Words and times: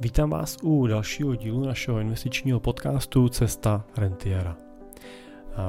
Vítám 0.00 0.30
vás 0.30 0.56
u 0.62 0.86
dalšího 0.86 1.34
dílu 1.34 1.64
našeho 1.64 2.00
investičního 2.00 2.60
podcastu 2.60 3.28
Cesta 3.28 3.84
rentiera. 3.96 4.67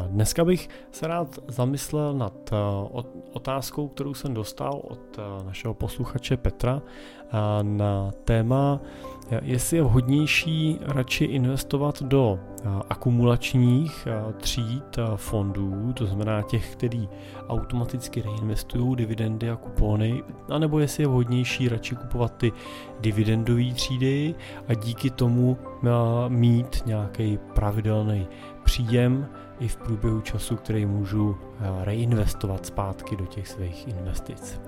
Dneska 0.08 0.46
bych 0.46 0.70
se 0.92 1.08
rád 1.08 1.40
zamyslel 1.48 2.14
nad 2.14 2.50
otázkou, 3.34 3.88
kterou 3.88 4.14
jsem 4.14 4.34
dostal 4.34 4.82
od 4.84 5.20
našeho 5.46 5.74
posluchače 5.74 6.38
Petra 6.38 6.82
na 7.62 8.12
téma, 8.24 8.80
jestli 9.42 9.78
je 9.78 9.84
vhodnější 9.84 10.80
radši 10.82 11.26
investovat 11.26 12.04
do 12.04 12.40
akumulačních 12.90 14.08
tříd 14.38 14.98
fondů, 15.16 15.94
to 15.94 16.06
znamená 16.06 16.42
těch, 16.42 16.76
který 16.76 17.10
automaticky 17.48 18.22
reinvestují 18.22 18.96
dividendy 18.96 19.50
a 19.50 19.56
kupony, 19.56 20.24
anebo 20.50 20.80
jestli 20.80 21.04
je 21.04 21.08
vhodnější 21.08 21.70
radši 21.70 21.96
kupovat 21.96 22.38
ty 22.38 22.52
dividendové 23.00 23.74
třídy 23.74 24.36
a 24.68 24.74
díky 24.74 25.10
tomu 25.10 25.58
mít 26.28 26.84
nějaký 26.86 27.40
pravidelný 27.54 28.28
příjem 28.70 29.28
i 29.60 29.68
v 29.68 29.78
průběhu 29.78 30.22
času, 30.22 30.56
který 30.56 30.86
můžu 30.86 31.38
reinvestovat 31.84 32.66
zpátky 32.66 33.16
do 33.16 33.26
těch 33.26 33.48
svých 33.48 33.88
investic. 33.88 34.62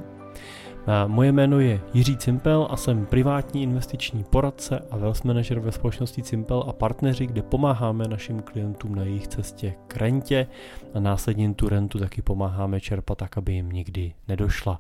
Moje 1.08 1.32
jméno 1.32 1.60
je 1.60 1.82
Jiří 1.94 2.18
Cimpel 2.18 2.68
a 2.70 2.78
jsem 2.78 3.06
privátní 3.06 3.64
investiční 3.64 4.24
poradce 4.24 4.80
a 4.92 4.98
wealth 4.98 5.24
manager 5.24 5.60
ve 5.60 5.72
společnosti 5.72 6.24
Cimpel 6.24 6.64
a 6.68 6.74
partneři, 6.74 7.28
kde 7.28 7.42
pomáháme 7.42 8.08
našim 8.08 8.42
klientům 8.42 8.96
na 8.96 9.04
jejich 9.04 9.28
cestě 9.28 9.74
k 9.88 9.98
rentě 9.98 10.48
a 10.94 11.00
následně 11.00 11.54
tu 11.54 11.70
rentu 11.70 12.00
taky 12.00 12.22
pomáháme 12.22 12.80
čerpat 12.82 13.18
tak, 13.18 13.38
aby 13.38 13.54
jim 13.54 13.72
nikdy 13.72 14.14
nedošla. 14.28 14.80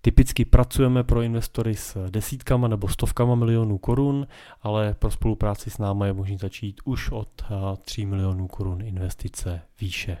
Typicky 0.00 0.44
pracujeme 0.44 1.04
pro 1.04 1.22
investory 1.22 1.74
s 1.74 2.10
desítkama 2.10 2.68
nebo 2.68 2.88
stovkama 2.88 3.34
milionů 3.34 3.78
korun, 3.78 4.26
ale 4.62 4.94
pro 4.94 5.10
spolupráci 5.10 5.70
s 5.70 5.78
námi 5.78 6.06
je 6.06 6.12
možné 6.12 6.38
začít 6.38 6.80
už 6.84 7.10
od 7.10 7.42
3 7.82 8.06
milionů 8.06 8.48
korun 8.48 8.82
investice 8.82 9.60
výše. 9.80 10.18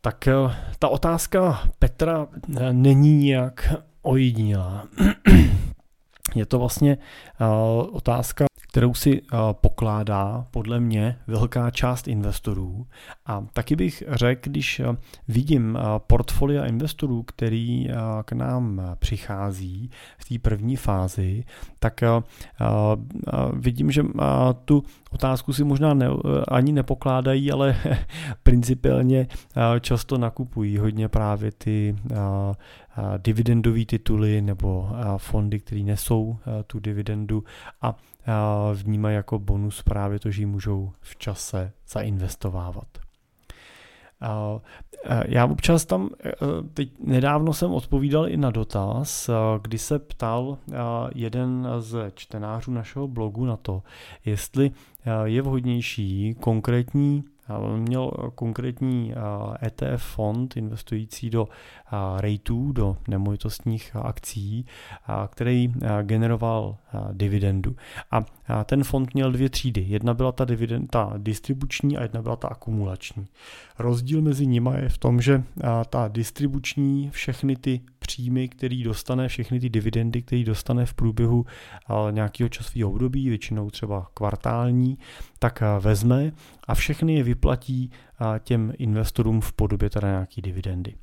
Tak 0.00 0.28
eh, 0.28 0.34
ta 0.78 0.88
otázka 0.88 1.62
Petra 1.78 2.26
eh, 2.56 2.72
není 2.72 3.16
nijak 3.16 3.74
ojedinělá. 4.02 4.84
Je 6.34 6.46
to 6.46 6.58
vlastně 6.58 6.98
eh, 7.40 7.44
otázka 7.92 8.44
kterou 8.72 8.94
si 8.94 9.22
eh, 9.22 9.36
pokládá 9.52 10.46
podle 10.50 10.80
mě 10.80 11.18
velká 11.26 11.70
část 11.70 12.08
investorů. 12.08 12.86
A 13.26 13.46
taky 13.52 13.76
bych 13.76 14.02
řekl, 14.08 14.50
když 14.50 14.80
eh, 14.80 14.96
vidím 15.28 15.78
eh, 15.78 15.82
portfolia 16.06 16.66
investorů, 16.66 17.22
který 17.22 17.88
k 18.24 18.32
nám 18.32 18.80
přichází 18.98 19.90
v 20.18 20.28
té 20.28 20.38
první 20.38 20.76
fázi, 20.76 21.44
tak 21.78 22.00
vidím, 23.52 23.90
že 23.90 24.02
tu 24.64 24.82
otázku 25.10 25.52
si 25.52 25.64
možná 25.64 25.94
ne, 25.94 26.06
ani 26.48 26.72
nepokládají, 26.72 27.52
ale 27.52 27.76
principiálně 28.42 29.26
často 29.80 30.18
nakupují 30.18 30.78
hodně 30.78 31.08
právě 31.08 31.52
ty 31.52 31.96
dividendové 33.18 33.84
tituly 33.84 34.42
nebo 34.42 34.90
fondy, 35.16 35.60
které 35.60 35.80
nesou 35.80 36.38
tu 36.66 36.80
dividendu 36.80 37.44
a 37.82 37.96
vnímají 38.74 39.16
jako 39.16 39.38
bonus 39.38 39.82
právě 39.82 40.18
to, 40.18 40.30
že 40.30 40.42
ji 40.42 40.46
můžou 40.46 40.92
v 41.00 41.16
čase 41.16 41.72
zainvestovávat. 41.88 42.86
Já 45.24 45.46
občas 45.46 45.84
tam, 45.84 46.10
teď 46.74 46.90
nedávno 46.98 47.52
jsem 47.52 47.72
odpovídal 47.72 48.28
i 48.28 48.36
na 48.36 48.50
dotaz, 48.50 49.30
kdy 49.62 49.78
se 49.78 49.98
ptal 49.98 50.58
jeden 51.14 51.68
z 51.78 52.10
čtenářů 52.14 52.72
našeho 52.72 53.08
blogu 53.08 53.44
na 53.44 53.56
to, 53.56 53.82
jestli 54.24 54.70
je 55.24 55.42
vhodnější 55.42 56.36
konkrétní 56.40 57.24
měl 57.76 58.10
konkrétní 58.34 59.14
ETF 59.62 60.02
fond 60.02 60.56
investující 60.56 61.30
do 61.30 61.48
rateů, 62.16 62.72
do 62.72 62.96
nemovitostních 63.08 63.96
akcí, 63.96 64.66
který 65.30 65.72
generoval 66.02 66.76
dividendu. 67.12 67.76
A 68.10 68.24
ten 68.64 68.84
fond 68.84 69.14
měl 69.14 69.32
dvě 69.32 69.48
třídy. 69.48 69.84
Jedna 69.88 70.14
byla 70.14 70.32
ta, 70.32 70.44
dividend, 70.44 70.86
ta 70.86 71.12
distribuční 71.18 71.98
a 71.98 72.02
jedna 72.02 72.22
byla 72.22 72.36
ta 72.36 72.48
akumulační. 72.48 73.26
Rozdíl 73.78 74.22
mezi 74.22 74.46
nimi 74.46 74.70
je 74.76 74.88
v 74.88 74.98
tom, 74.98 75.20
že 75.20 75.42
ta 75.90 76.08
distribuční 76.08 77.10
všechny 77.10 77.56
ty 77.56 77.80
příjmy, 78.02 78.48
který 78.48 78.82
dostane, 78.82 79.28
všechny 79.28 79.60
ty 79.60 79.68
dividendy, 79.68 80.22
které 80.22 80.44
dostane 80.44 80.86
v 80.86 80.94
průběhu 80.94 81.46
nějakého 82.10 82.48
časového 82.48 82.90
období, 82.90 83.28
většinou 83.28 83.70
třeba 83.70 84.10
kvartální, 84.14 84.98
tak 85.38 85.62
vezme 85.80 86.32
a 86.68 86.74
všechny 86.74 87.14
je 87.14 87.22
vyplatí 87.22 87.90
těm 88.38 88.72
investorům 88.78 89.40
v 89.40 89.52
podobě 89.52 89.90
teda 89.90 90.08
nějaký 90.08 90.42
dividendy. 90.42 90.94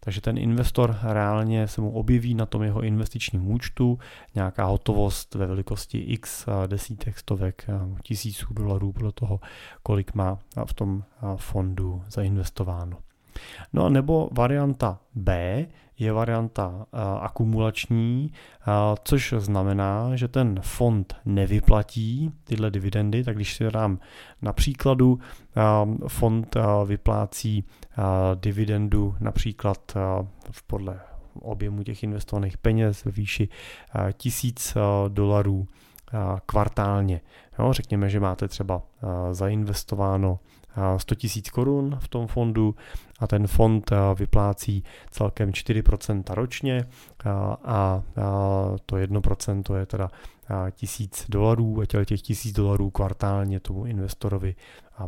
Takže 0.00 0.20
ten 0.20 0.38
investor 0.38 0.98
reálně 1.02 1.68
se 1.68 1.80
mu 1.80 1.90
objeví 1.90 2.34
na 2.34 2.46
tom 2.46 2.62
jeho 2.62 2.82
investičním 2.82 3.50
účtu 3.50 3.98
nějaká 4.34 4.64
hotovost 4.64 5.34
ve 5.34 5.46
velikosti 5.46 5.98
x 5.98 6.46
desítek, 6.66 7.18
stovek, 7.18 7.66
tisíců 8.02 8.54
dolarů 8.54 8.92
podle 8.92 9.12
toho, 9.12 9.40
kolik 9.82 10.14
má 10.14 10.38
v 10.66 10.74
tom 10.74 11.04
fondu 11.36 12.02
zainvestováno. 12.08 12.96
No 13.72 13.84
a 13.84 13.88
nebo 13.88 14.28
varianta 14.32 14.98
B 15.14 15.66
je 15.98 16.12
varianta 16.12 16.68
uh, 16.68 17.00
akumulační, 17.20 18.30
uh, 18.30 18.74
což 19.04 19.34
znamená, 19.38 20.16
že 20.16 20.28
ten 20.28 20.60
fond 20.62 21.16
nevyplatí 21.24 22.32
tyhle 22.44 22.70
dividendy, 22.70 23.24
tak 23.24 23.36
když 23.36 23.54
si 23.54 23.70
dám 23.70 23.98
na 24.42 24.52
příkladu, 24.52 25.12
uh, 25.12 26.08
fond 26.08 26.56
vyplácí 26.86 27.64
dividendu 28.34 29.14
například 29.20 29.96
podle 30.66 31.00
objemu 31.40 31.82
těch 31.82 32.02
investovaných 32.02 32.58
peněz 32.58 33.04
ve 33.04 33.10
výši 33.10 33.48
uh, 33.94 34.12
1000 34.12 34.76
uh, 34.76 34.82
dolarů 35.08 35.66
kvartálně. 36.46 37.20
Jo, 37.58 37.72
řekněme, 37.72 38.08
že 38.08 38.20
máte 38.20 38.48
třeba 38.48 38.82
zainvestováno 39.32 40.38
100 40.96 41.14
000 41.24 41.30
korun 41.52 41.96
v 42.00 42.08
tom 42.08 42.26
fondu 42.26 42.74
a 43.20 43.26
ten 43.26 43.46
fond 43.46 43.90
vyplácí 44.14 44.84
celkem 45.10 45.50
4% 45.50 46.34
ročně 46.34 46.84
a 47.64 48.02
to 48.86 48.96
1% 48.96 49.76
je 49.76 49.86
teda 49.86 50.10
1000 50.70 51.24
dolarů 51.28 51.80
a 51.80 52.04
těch 52.04 52.22
1000 52.22 52.52
dolarů 52.52 52.90
kvartálně 52.90 53.60
tomu 53.60 53.84
investorovi 53.84 54.54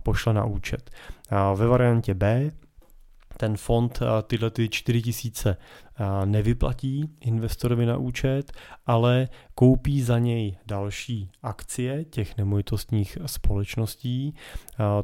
pošle 0.02 0.34
na 0.34 0.44
účet. 0.44 0.90
Ve 1.54 1.66
variantě 1.66 2.14
B 2.14 2.50
ten 3.38 3.56
fond 3.56 4.00
tyhle 4.26 4.50
ty 4.50 4.68
4000 4.68 5.56
nevyplatí 6.24 7.10
investorovi 7.20 7.86
na 7.86 7.96
účet, 7.96 8.52
ale 8.86 9.28
koupí 9.54 10.02
za 10.02 10.18
něj 10.18 10.56
další 10.66 11.30
akcie 11.42 12.04
těch 12.04 12.36
nemovitostních 12.36 13.18
společností. 13.26 14.34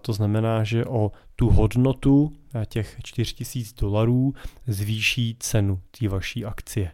To 0.01 0.13
znamená, 0.13 0.65
že 0.65 0.85
o 0.85 1.13
tu 1.37 1.51
hodnotu 1.51 2.33
těch 2.67 2.97
4000 3.03 3.75
dolarů 3.81 4.35
zvýší 4.67 5.37
cenu 5.41 5.81
té 5.99 6.09
vaší 6.09 6.45
akcie. 6.45 6.91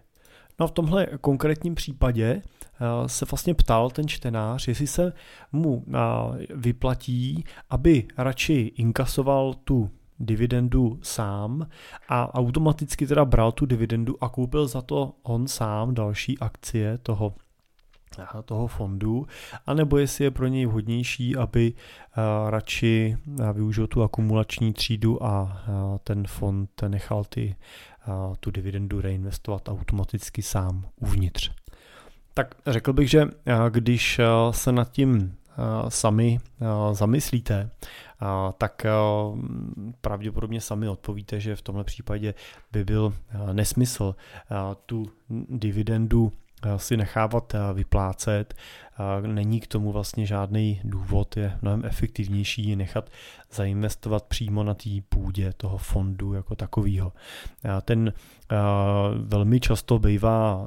No 0.59 0.65
a 0.65 0.69
v 0.69 0.73
tomhle 0.73 1.07
konkrétním 1.21 1.75
případě 1.75 2.43
se 3.07 3.25
vlastně 3.31 3.55
ptal 3.55 3.91
ten 3.91 4.09
čtenář, 4.09 4.69
jestli 4.69 4.87
se 4.87 5.13
mu 5.53 5.85
vyplatí, 6.55 7.45
aby 7.71 8.09
radši 8.17 8.73
inkasoval 8.77 9.55
tu 9.55 9.91
dividendu 10.21 10.99
sám 11.03 11.67
a 12.09 12.35
automaticky 12.35 13.07
teda 13.07 13.25
bral 13.25 13.53
tu 13.53 13.67
dividendu 13.67 14.25
a 14.25 14.29
koupil 14.29 14.69
za 14.69 14.83
to 14.83 15.13
on 15.23 15.49
sám 15.49 15.95
další 15.95 16.39
akcie 16.39 16.99
toho 16.99 17.35
toho 18.45 18.67
fondu, 18.67 19.27
anebo 19.67 19.99
jestli 19.99 20.25
je 20.25 20.31
pro 20.31 20.47
něj 20.47 20.67
vhodnější, 20.67 21.37
aby 21.37 21.73
radši 22.49 23.17
využil 23.53 23.87
tu 23.87 24.03
akumulační 24.03 24.73
třídu 24.73 25.25
a 25.25 25.63
ten 26.05 26.27
fond 26.27 26.71
nechal 26.89 27.25
ty, 27.25 27.57
tu 28.41 28.51
dividendu 28.51 29.01
reinvestovat 29.01 29.69
automaticky 29.69 30.43
sám 30.43 30.87
uvnitř. 30.97 31.51
Tak 32.35 32.55
řekl 32.67 32.93
bych, 32.93 33.11
že 33.11 33.25
když 33.71 34.21
se 34.51 34.73
nad 34.73 34.91
tím 34.91 35.35
sami 35.89 36.41
zamyslíte, 36.93 37.71
tak 38.59 38.87
pravděpodobně 40.01 40.61
sami 40.61 40.89
odpovíte, 40.89 41.41
že 41.41 41.57
v 41.57 41.63
tomhle 41.63 41.85
případě 41.85 42.35
by 42.73 42.85
byl 42.85 43.15
nesmysl 43.53 44.15
tu 44.87 45.07
dividendu 45.49 46.33
si 46.77 46.97
nechávat 46.97 47.53
vyplácet. 47.75 48.55
Není 49.27 49.61
k 49.61 49.67
tomu 49.67 49.93
vlastně 49.93 50.27
žádný 50.27 50.81
důvod, 50.85 51.37
je 51.37 51.59
mnohem 51.63 51.85
efektivnější 51.85 52.77
nechat 52.77 53.11
zainvestovat 53.53 54.25
přímo 54.25 54.65
na 54.65 54.75
té 54.75 54.91
půdě 55.09 55.53
toho 55.57 55.79
fondu 55.79 56.33
jako 56.33 56.55
takového. 56.57 57.13
Ten 57.83 58.13
velmi 59.17 59.61
často 59.61 59.99
bývá 59.99 60.67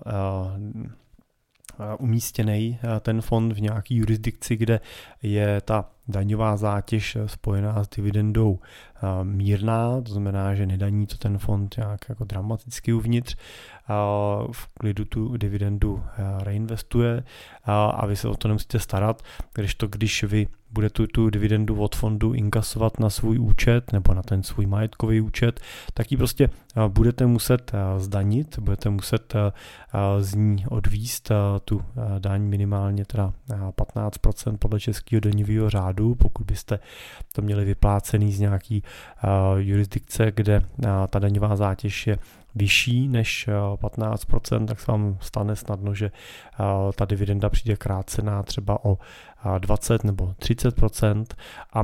umístěný 2.00 2.80
ten 3.00 3.22
fond 3.22 3.54
v 3.54 3.62
nějaký 3.62 3.96
jurisdikci, 3.96 4.56
kde 4.56 4.80
je 5.22 5.62
ta 5.62 5.93
daňová 6.08 6.58
zátěž 6.58 7.18
spojená 7.26 7.84
s 7.84 7.88
dividendou 7.88 8.60
mírná, 9.24 10.02
to 10.02 10.12
znamená, 10.12 10.56
že 10.56 10.66
nedaní 10.66 11.08
to 11.08 11.18
ten 11.18 11.38
fond 11.38 11.78
nějak 11.78 12.00
jako 12.10 12.24
dramaticky 12.24 12.94
uvnitř, 12.94 13.36
v 14.52 14.68
klidu 14.74 15.06
tu 15.06 15.38
dividendu 15.38 16.04
reinvestuje 16.40 17.24
a 17.66 18.06
vy 18.06 18.16
se 18.16 18.28
o 18.28 18.36
to 18.36 18.48
nemusíte 18.48 18.80
starat, 18.80 19.24
když 19.54 19.76
to, 19.76 19.88
když 19.88 20.24
vy 20.24 20.48
bude 20.72 20.90
tu, 20.90 21.08
tu 21.08 21.30
dividendu 21.30 21.76
od 21.76 21.96
fondu 21.96 22.34
inkasovat 22.34 23.00
na 23.00 23.10
svůj 23.10 23.40
účet 23.40 23.92
nebo 23.92 24.14
na 24.14 24.22
ten 24.22 24.44
svůj 24.44 24.66
majetkový 24.66 25.22
účet, 25.22 25.60
tak 25.94 26.12
ji 26.12 26.18
prostě 26.18 26.50
budete 26.88 27.26
muset 27.26 27.72
zdanit, 27.98 28.60
budete 28.60 28.90
muset 28.90 29.34
z 30.20 30.36
ní 30.36 30.66
odvíst 30.70 31.32
tu 31.66 31.82
daň 32.20 32.42
minimálně 32.42 33.06
teda 33.06 33.34
15% 33.50 34.58
podle 34.58 34.80
českého 34.80 35.20
daňového 35.20 35.70
řádu, 35.70 35.93
pokud 36.16 36.46
byste 36.46 36.80
to 37.32 37.42
měli 37.42 37.66
vyplácený 37.66 38.34
z 38.34 38.40
nějaký 38.40 38.84
jurisdikce, 39.58 40.32
kde 40.32 40.62
ta 41.10 41.20
daňová 41.20 41.56
zátěž 41.56 42.08
je 42.08 42.18
vyšší 42.56 43.08
než 43.08 43.50
15%, 43.76 44.66
tak 44.66 44.80
se 44.80 44.92
vám 44.92 45.18
stane 45.22 45.56
snadno, 45.56 45.96
že 45.96 46.12
ta 46.96 47.06
dividenda 47.06 47.50
přijde 47.50 47.76
krácená 47.76 48.44
třeba 48.44 48.86
o 48.86 48.98
20 49.60 50.04
nebo 50.04 50.26
30% 50.26 51.26
a 51.74 51.84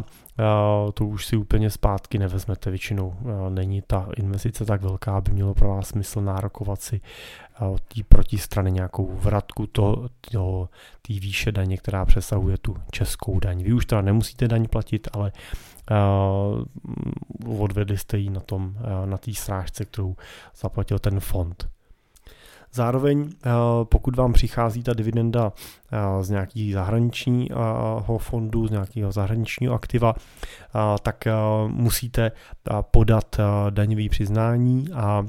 to 0.93 1.05
už 1.05 1.25
si 1.25 1.37
úplně 1.37 1.69
zpátky 1.69 2.17
nevezmete 2.17 2.69
většinou. 2.69 3.13
Není 3.49 3.81
ta 3.81 4.07
investice 4.17 4.65
tak 4.65 4.81
velká, 4.81 5.17
aby 5.17 5.31
mělo 5.31 5.53
pro 5.53 5.69
vás 5.69 5.87
smysl 5.87 6.21
nárokovat 6.21 6.81
si 6.81 7.01
od 7.59 7.81
té 7.81 8.01
protistrany 8.03 8.71
nějakou 8.71 9.07
vratku 9.13 9.67
to, 9.67 10.07
to, 10.31 10.69
výše 11.09 11.51
daně, 11.51 11.77
která 11.77 12.05
přesahuje 12.05 12.57
tu 12.57 12.75
českou 12.91 13.39
daň. 13.39 13.63
Vy 13.63 13.73
už 13.73 13.85
teda 13.85 14.01
nemusíte 14.01 14.47
daň 14.47 14.67
platit, 14.67 15.07
ale 15.13 15.31
odvedli 17.57 17.97
jste 17.97 18.17
ji 18.17 18.29
na, 18.29 18.39
tom, 18.39 18.75
uh, 18.75 19.09
na 19.09 19.17
té 19.17 19.33
srážce, 19.33 19.85
kterou 19.85 20.15
zaplatil 20.61 20.99
ten 20.99 21.19
fond. 21.19 21.69
Zároveň, 22.73 23.29
eh, 23.45 23.49
pokud 23.83 24.15
vám 24.15 24.33
přichází 24.33 24.83
ta 24.83 24.93
dividenda 24.93 25.53
z 26.21 26.29
nějakého 26.29 26.73
zahraničního 26.73 28.17
fondu, 28.17 28.67
z 28.67 28.71
nějakého 28.71 29.11
zahraničního 29.11 29.73
aktiva, 29.73 30.13
tak 31.01 31.27
musíte 31.67 32.31
podat 32.91 33.37
daňové 33.69 34.09
přiznání 34.09 34.87
a 34.93 35.25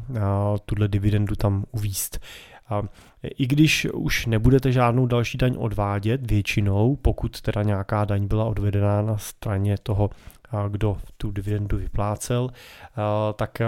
tuhle 0.67 0.89
dividendu 0.89 1.35
tam 1.35 1.65
uvíst. 1.71 2.21
I 3.23 3.47
když 3.47 3.87
už 3.95 4.27
nebudete 4.27 4.73
žádnou 4.73 5.07
další 5.07 5.39
daň 5.39 5.57
odvádět 5.59 6.31
většinou, 6.31 6.97
pokud 6.97 7.41
teda 7.41 7.63
nějaká 7.63 8.05
daň 8.05 8.27
byla 8.27 8.45
odvedená 8.45 9.03
na 9.03 9.19
straně 9.19 9.77
toho 9.83 10.11
kdo 10.69 10.97
tu 11.17 11.31
dividendu 11.31 11.79
vyplácel, 11.79 12.51
tak 13.37 13.59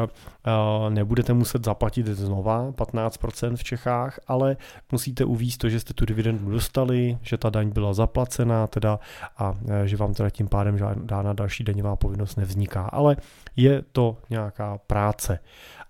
nebudete 0.88 1.32
muset 1.32 1.64
zaplatit 1.64 2.06
znova 2.06 2.70
15% 2.70 3.56
v 3.56 3.64
Čechách, 3.64 4.20
ale 4.26 4.56
musíte 4.92 5.24
uvíct 5.24 5.60
to, 5.60 5.68
že 5.68 5.80
jste 5.80 5.94
tu 5.94 6.04
dividendu 6.04 6.50
dostali, 6.50 7.18
že 7.22 7.38
ta 7.38 7.50
daň 7.50 7.70
byla 7.70 7.94
zaplacená 7.94 8.66
teda 8.66 8.98
a 9.38 9.54
že 9.84 9.96
vám 9.96 10.14
teda 10.14 10.30
tím 10.30 10.48
pádem 10.48 10.78
žádná 10.78 11.32
další 11.32 11.64
daňová 11.64 11.96
povinnost 11.96 12.36
nevzniká. 12.36 12.82
Ale 12.82 13.16
je 13.56 13.82
to 13.92 14.16
nějaká 14.30 14.78
práce 14.86 15.38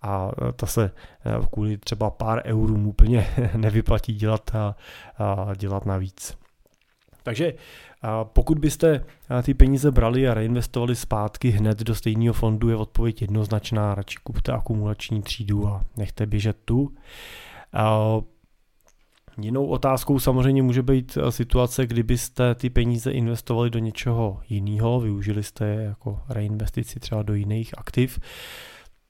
a 0.03 0.31
ta 0.57 0.67
se 0.67 0.91
kvůli 1.53 1.77
třeba 1.77 2.11
pár 2.11 2.43
eurům 2.45 2.87
úplně 2.87 3.27
nevyplatí 3.57 4.15
dělat, 4.15 4.51
dělat 5.57 5.87
navíc. 5.87 6.42
Takže 7.23 7.55
pokud 8.23 8.59
byste 8.59 9.05
ty 9.43 9.55
peníze 9.55 9.91
brali 9.91 10.29
a 10.29 10.35
reinvestovali 10.35 10.97
zpátky 10.97 11.51
hned 11.51 11.79
do 11.79 11.95
stejného 11.95 12.33
fondu, 12.33 12.69
je 12.69 12.77
odpověď 12.77 13.23
jednoznačná, 13.23 13.95
radši 13.95 14.19
kupte 14.23 14.53
akumulační 14.53 15.23
třídu 15.23 15.69
a 15.69 15.85
nechte 15.97 16.27
běžet 16.27 16.57
tu. 16.65 16.95
Jinou 19.41 19.67
otázkou 19.67 20.19
samozřejmě 20.19 20.63
může 20.63 20.83
být 20.83 21.19
situace, 21.31 21.87
kdybyste 21.87 22.55
ty 22.55 22.71
peníze 22.71 23.11
investovali 23.11 23.71
do 23.71 23.79
něčeho 23.79 24.41
jiného, 24.49 25.01
využili 25.01 25.43
jste 25.43 25.67
je 25.67 25.83
jako 25.83 26.21
reinvestici 26.29 27.01
třeba 27.01 27.23
do 27.23 27.35
jiných 27.35 27.79
aktiv, 27.79 28.19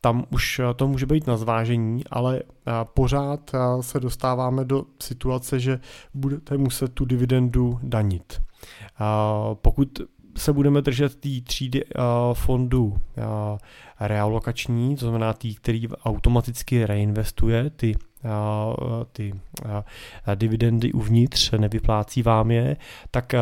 tam 0.05 0.25
už 0.31 0.61
to 0.77 0.89
může 0.89 1.07
být 1.07 1.27
na 1.27 1.37
zvážení, 1.37 2.05
ale 2.11 2.43
pořád 2.95 3.51
se 3.81 4.01
dostáváme 4.01 4.65
do 4.65 4.85
situace, 5.03 5.61
že 5.61 5.81
budete 6.15 6.59
muset 6.59 6.93
tu 6.95 7.05
dividendu 7.05 7.79
danit. 7.83 8.43
Pokud 9.55 9.89
se 10.37 10.53
budeme 10.53 10.83
držet 10.83 11.17
té 11.17 11.29
třídy 11.45 11.85
fondu 12.33 12.97
realokační, 14.01 14.97
to 14.97 15.05
znamená 15.05 15.33
tý, 15.33 15.55
který 15.55 15.89
automaticky 15.89 16.87
reinvestuje 16.87 17.71
ty 17.71 17.95
ty 19.13 19.35
dividendy 20.35 20.93
uvnitř, 20.93 21.51
nevyplácí 21.51 22.23
vám 22.23 22.51
je, 22.51 22.77
tak 23.11 23.33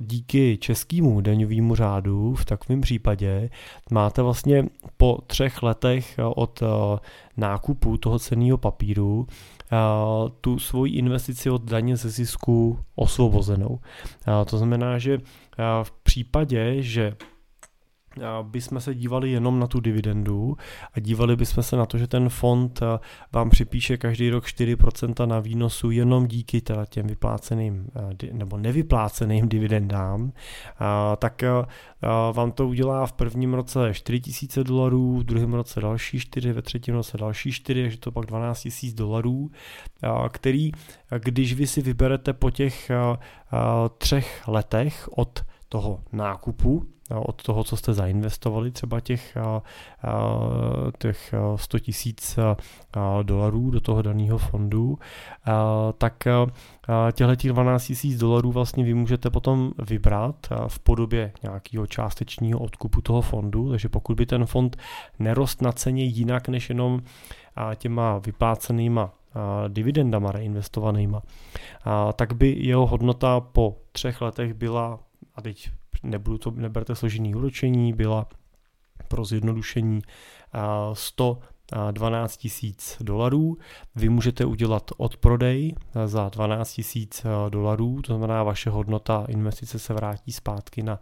díky 0.00 0.58
českému 0.60 1.20
daňovému 1.20 1.74
řádu 1.74 2.34
v 2.34 2.44
takovém 2.44 2.80
případě 2.80 3.50
máte 3.90 4.22
vlastně 4.22 4.64
po 4.96 5.18
třech 5.26 5.62
letech 5.62 6.18
od 6.34 6.62
nákupu 7.36 7.96
toho 7.96 8.18
cenného 8.18 8.58
papíru 8.58 9.26
tu 10.40 10.58
svoji 10.58 10.92
investici 10.92 11.50
od 11.50 11.62
daně 11.62 11.96
ze 11.96 12.10
zisku 12.10 12.78
osvobozenou. 12.94 13.78
To 14.46 14.58
znamená, 14.58 14.98
že 14.98 15.18
v 15.82 15.90
případě, 16.02 16.82
že 16.82 17.16
bychom 18.42 18.80
se 18.80 18.94
dívali 18.94 19.30
jenom 19.30 19.60
na 19.60 19.66
tu 19.66 19.80
dividendu 19.80 20.56
a 20.94 21.00
dívali 21.00 21.36
bychom 21.36 21.62
se 21.62 21.76
na 21.76 21.86
to, 21.86 21.98
že 21.98 22.06
ten 22.06 22.28
fond 22.28 22.82
eh, 22.82 22.98
vám 23.32 23.50
připíše 23.50 23.96
každý 23.96 24.30
rok 24.30 24.44
4% 24.44 25.26
na 25.26 25.40
výnosu 25.40 25.90
jenom 25.90 26.26
díky 26.26 26.60
teda 26.60 26.86
těm 26.86 27.06
vypláceným 27.06 27.86
eh, 28.22 28.32
nebo 28.32 28.56
nevypláceným 28.56 29.48
dividendám, 29.48 30.32
tak 31.18 31.42
eh, 31.42 31.48
vám 32.32 32.52
to 32.52 32.68
udělá 32.68 33.06
v 33.06 33.12
prvním 33.12 33.54
roce 33.54 33.94
4000 33.94 34.64
dolarů, 34.64 35.18
v 35.18 35.24
druhém 35.24 35.54
roce 35.54 35.80
další 35.80 36.18
4, 36.18 36.52
ve 36.52 36.62
třetím 36.62 36.94
roce 36.94 37.18
další 37.18 37.52
4, 37.52 37.82
takže 37.82 37.98
to 37.98 38.12
pak 38.12 38.26
12 38.26 38.68
000 38.82 38.94
dolarů, 38.96 39.50
který, 40.28 40.72
když 41.18 41.54
vy 41.54 41.66
si 41.66 41.82
vyberete 41.82 42.32
po 42.32 42.50
těch 42.50 42.90
třech 43.98 44.48
letech 44.48 45.08
od 45.16 45.44
toho 45.68 46.00
nákupu, 46.12 46.93
od 47.10 47.42
toho, 47.42 47.64
co 47.64 47.76
jste 47.76 47.94
zainvestovali, 47.94 48.70
třeba 48.70 49.00
těch, 49.00 49.36
těch 50.98 51.34
100 51.56 51.78
tisíc 51.78 52.38
dolarů 53.22 53.70
do 53.70 53.80
toho 53.80 54.02
daného 54.02 54.38
fondu, 54.38 54.98
tak 55.98 56.24
těchto 57.12 57.36
těch 57.36 57.52
12 57.52 57.86
tisíc 57.86 58.18
dolarů 58.18 58.52
vlastně 58.52 58.84
vy 58.84 58.94
můžete 58.94 59.30
potom 59.30 59.72
vybrat 59.88 60.36
v 60.68 60.78
podobě 60.78 61.32
nějakého 61.42 61.86
částečního 61.86 62.58
odkupu 62.58 63.00
toho 63.00 63.22
fondu, 63.22 63.70
takže 63.70 63.88
pokud 63.88 64.16
by 64.16 64.26
ten 64.26 64.46
fond 64.46 64.76
nerost 65.18 65.62
na 65.62 65.72
ceně 65.72 66.04
jinak 66.04 66.48
než 66.48 66.68
jenom 66.68 67.00
těma 67.76 68.18
vyplácenýma 68.18 69.12
dividendama 69.68 70.32
reinvestovanýma, 70.32 71.22
tak 72.16 72.32
by 72.32 72.54
jeho 72.58 72.86
hodnota 72.86 73.40
po 73.40 73.76
třech 73.92 74.20
letech 74.20 74.54
byla, 74.54 74.98
a 75.34 75.42
teď 75.42 75.70
nebudu 76.04 76.38
to, 76.38 76.50
neberte 76.50 76.94
složený 76.94 77.34
úročení, 77.34 77.92
byla 77.92 78.26
pro 79.08 79.24
zjednodušení 79.24 80.02
100 80.92 81.38
12 81.90 82.36
tisíc 82.36 82.96
dolarů. 83.00 83.58
Vy 83.96 84.08
můžete 84.08 84.44
udělat 84.44 84.90
odprodej 84.96 85.74
za 86.06 86.28
12 86.28 86.72
tisíc 86.72 87.26
dolarů, 87.48 88.02
to 88.02 88.12
znamená 88.12 88.42
vaše 88.42 88.70
hodnota 88.70 89.26
investice 89.28 89.78
se 89.78 89.94
vrátí 89.94 90.32
zpátky 90.32 90.82
na 90.82 91.00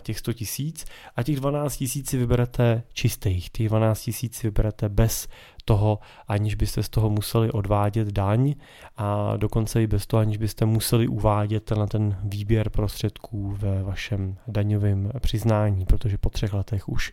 těch 0.00 0.18
100 0.18 0.32
tisíc 0.32 0.84
a 1.16 1.22
těch 1.22 1.36
12 1.36 1.76
tisíc 1.76 2.10
si 2.10 2.18
vyberete 2.18 2.82
čistých, 2.92 3.50
těch 3.50 3.68
12 3.68 4.02
tisíc 4.02 4.36
si 4.36 4.46
vyberete 4.46 4.88
bez 4.88 5.28
toho, 5.64 5.98
aniž 6.28 6.54
byste 6.54 6.82
z 6.82 6.88
toho 6.88 7.10
museli 7.10 7.50
odvádět 7.50 8.08
daň 8.08 8.54
a 8.96 9.36
dokonce 9.36 9.82
i 9.82 9.86
bez 9.86 10.06
toho, 10.06 10.20
aniž 10.20 10.36
byste 10.36 10.64
museli 10.64 11.08
uvádět 11.08 11.70
na 11.70 11.86
ten 11.86 12.18
výběr 12.24 12.70
prostředků 12.70 13.50
ve 13.50 13.82
vašem 13.82 14.36
daňovém 14.48 15.10
přiznání, 15.20 15.86
protože 15.86 16.18
po 16.18 16.30
třech 16.30 16.52
letech 16.52 16.88
už 16.88 17.12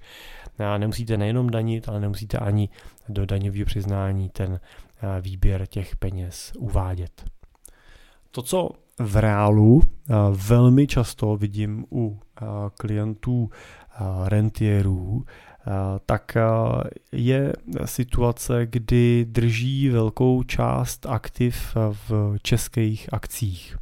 nemusíte 0.78 1.18
nejenom 1.18 1.50
danit, 1.50 1.90
ale 1.90 2.00
nemusíte 2.00 2.38
ani 2.38 2.70
do 3.10 3.26
daňového 3.26 3.66
přiznání 3.66 4.30
ten 4.30 4.60
výběr 5.22 5.66
těch 5.66 5.96
peněz 5.96 6.52
uvádět. 6.58 7.26
To, 8.32 8.42
co 8.42 8.70
v 9.00 9.16
reálu 9.16 9.82
velmi 10.32 10.88
často 10.88 11.38
vidím 11.38 11.86
u 11.92 12.20
klientů 12.78 13.50
rentierů, 14.26 15.26
tak 16.06 16.38
je 17.12 17.54
situace, 17.86 18.66
kdy 18.66 19.26
drží 19.30 19.90
velkou 19.90 20.44
část 20.44 21.06
aktiv 21.06 21.78
v 21.92 22.36
českých 22.42 23.14
akcích. 23.14 23.78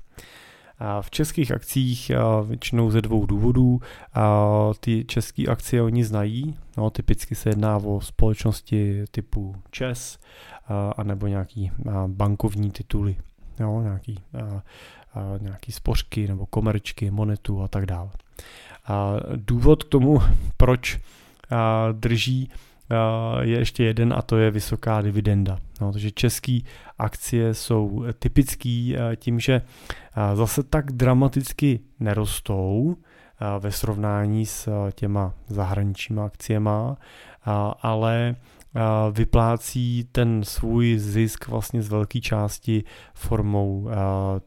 V 1.01 1.11
českých 1.11 1.51
akcích 1.51 2.11
většinou 2.43 2.91
ze 2.91 3.01
dvou 3.01 3.25
důvodů. 3.25 3.81
Ty 4.79 5.05
české 5.05 5.45
akcie 5.45 5.81
oni 5.81 6.03
znají, 6.03 6.57
no, 6.77 6.89
typicky 6.89 7.35
se 7.35 7.49
jedná 7.49 7.77
o 7.77 8.01
společnosti 8.01 9.05
typu 9.11 9.55
ČES, 9.71 10.19
anebo 10.97 11.27
nějaký 11.27 11.71
bankovní 12.07 12.71
tituly, 12.71 13.17
jo, 13.59 13.81
nějaký, 13.81 14.19
nějaký 15.39 15.71
spořky 15.71 16.27
nebo 16.27 16.45
komerčky, 16.45 17.11
monetu 17.11 17.63
a 17.63 17.67
tak 17.67 17.85
dále. 17.85 18.09
Důvod 19.35 19.83
k 19.83 19.89
tomu, 19.89 20.19
proč 20.57 20.99
drží 21.91 22.49
je 23.41 23.57
ještě 23.57 23.83
jeden 23.83 24.13
a 24.17 24.21
to 24.21 24.37
je 24.37 24.51
vysoká 24.51 25.01
dividenda. 25.01 25.57
No, 25.81 25.91
takže 25.91 26.11
české 26.11 26.59
akcie 26.97 27.53
jsou 27.53 28.05
typický 28.19 28.95
tím, 29.15 29.39
že 29.39 29.61
zase 30.33 30.63
tak 30.63 30.91
dramaticky 30.91 31.79
nerostou 31.99 32.97
ve 33.59 33.71
srovnání 33.71 34.45
s 34.45 34.89
těma 34.91 35.33
zahraničníma 35.47 36.25
akciema, 36.25 36.97
ale 37.81 38.35
vyplácí 39.11 40.09
ten 40.11 40.43
svůj 40.43 40.97
zisk 40.97 41.47
vlastně 41.47 41.81
z 41.81 41.89
velké 41.89 42.21
části 42.21 42.83
formou 43.13 43.89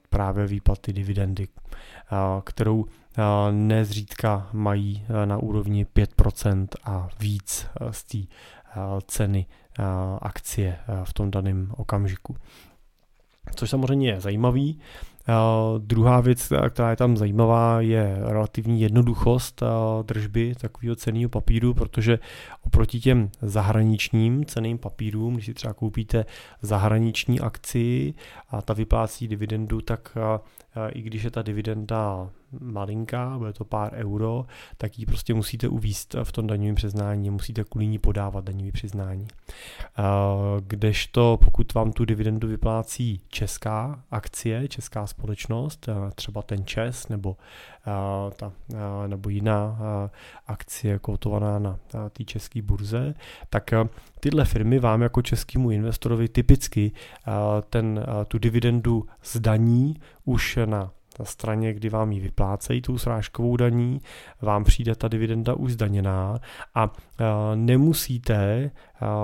právě 0.08 0.46
výplaty 0.46 0.92
dividendy, 0.92 1.48
kterou 2.44 2.84
nezřídka 3.50 4.48
mají 4.52 5.06
na 5.24 5.38
úrovni 5.38 5.84
5% 5.84 6.66
a 6.84 7.08
víc 7.20 7.66
z 7.90 8.04
té 8.04 8.18
ceny 9.06 9.46
akcie 10.20 10.78
v 11.04 11.12
tom 11.12 11.30
daném 11.30 11.72
okamžiku. 11.76 12.36
Což 13.54 13.70
samozřejmě 13.70 14.08
je 14.08 14.20
zajímavý, 14.20 14.80
Druhá 15.78 16.20
věc, 16.20 16.52
která 16.70 16.90
je 16.90 16.96
tam 16.96 17.16
zajímavá, 17.16 17.80
je 17.80 18.18
relativní 18.20 18.80
jednoduchost 18.80 19.62
držby 20.02 20.54
takového 20.60 20.96
ceného 20.96 21.28
papíru, 21.28 21.74
protože 21.74 22.18
oproti 22.66 23.00
těm 23.00 23.30
zahraničním 23.42 24.44
ceným 24.44 24.78
papírům, 24.78 25.34
když 25.34 25.46
si 25.46 25.54
třeba 25.54 25.74
koupíte 25.74 26.24
zahraniční 26.62 27.40
akci 27.40 28.14
a 28.48 28.62
ta 28.62 28.74
vyplácí 28.74 29.28
dividendu, 29.28 29.80
tak 29.80 30.16
i 30.88 31.02
když 31.02 31.22
je 31.22 31.30
ta 31.30 31.42
dividenda 31.42 32.30
malinká, 32.60 33.38
bude 33.38 33.52
to 33.52 33.64
pár 33.64 33.92
euro, 33.94 34.46
tak 34.76 34.98
ji 34.98 35.06
prostě 35.06 35.34
musíte 35.34 35.68
uvíst 35.68 36.14
v 36.22 36.32
tom 36.32 36.46
daňovém 36.46 36.74
přiznání, 36.74 37.30
musíte 37.30 37.64
kvůli 37.64 37.86
ní 37.86 37.98
podávat 37.98 38.44
daňové 38.44 38.72
přiznání. 38.72 39.28
Kdežto 40.60 41.38
pokud 41.44 41.74
vám 41.74 41.92
tu 41.92 42.04
dividendu 42.04 42.48
vyplácí 42.48 43.20
česká 43.28 44.02
akcie, 44.10 44.68
česká 44.68 45.06
společnost, 45.06 45.88
třeba 46.14 46.42
ten 46.42 46.66
ČES 46.66 47.08
nebo, 47.08 47.36
ta, 48.36 48.52
nebo 49.06 49.28
jiná 49.28 49.78
akcie 50.46 50.98
kotovaná 50.98 51.58
na 51.58 51.78
té 52.12 52.24
české 52.24 52.62
burze, 52.62 53.14
tak 53.50 53.70
tyhle 54.20 54.44
firmy 54.44 54.78
vám 54.78 55.02
jako 55.02 55.22
českému 55.22 55.70
investorovi 55.70 56.28
typicky 56.28 56.92
ten, 57.70 58.04
tu 58.28 58.38
dividendu 58.38 59.06
zdaní 59.24 59.96
už 60.24 60.58
na 60.64 60.90
na 61.20 61.24
straně, 61.24 61.74
kdy 61.74 61.88
vám 61.88 62.12
ji 62.12 62.20
vyplácejí 62.20 62.82
tou 62.82 62.98
srážkovou 62.98 63.56
daní, 63.56 64.00
vám 64.42 64.64
přijde 64.64 64.94
ta 64.94 65.08
dividenda 65.08 65.54
už 65.54 65.72
zdaněná 65.72 66.38
a 66.74 66.92
nemusíte 67.54 68.70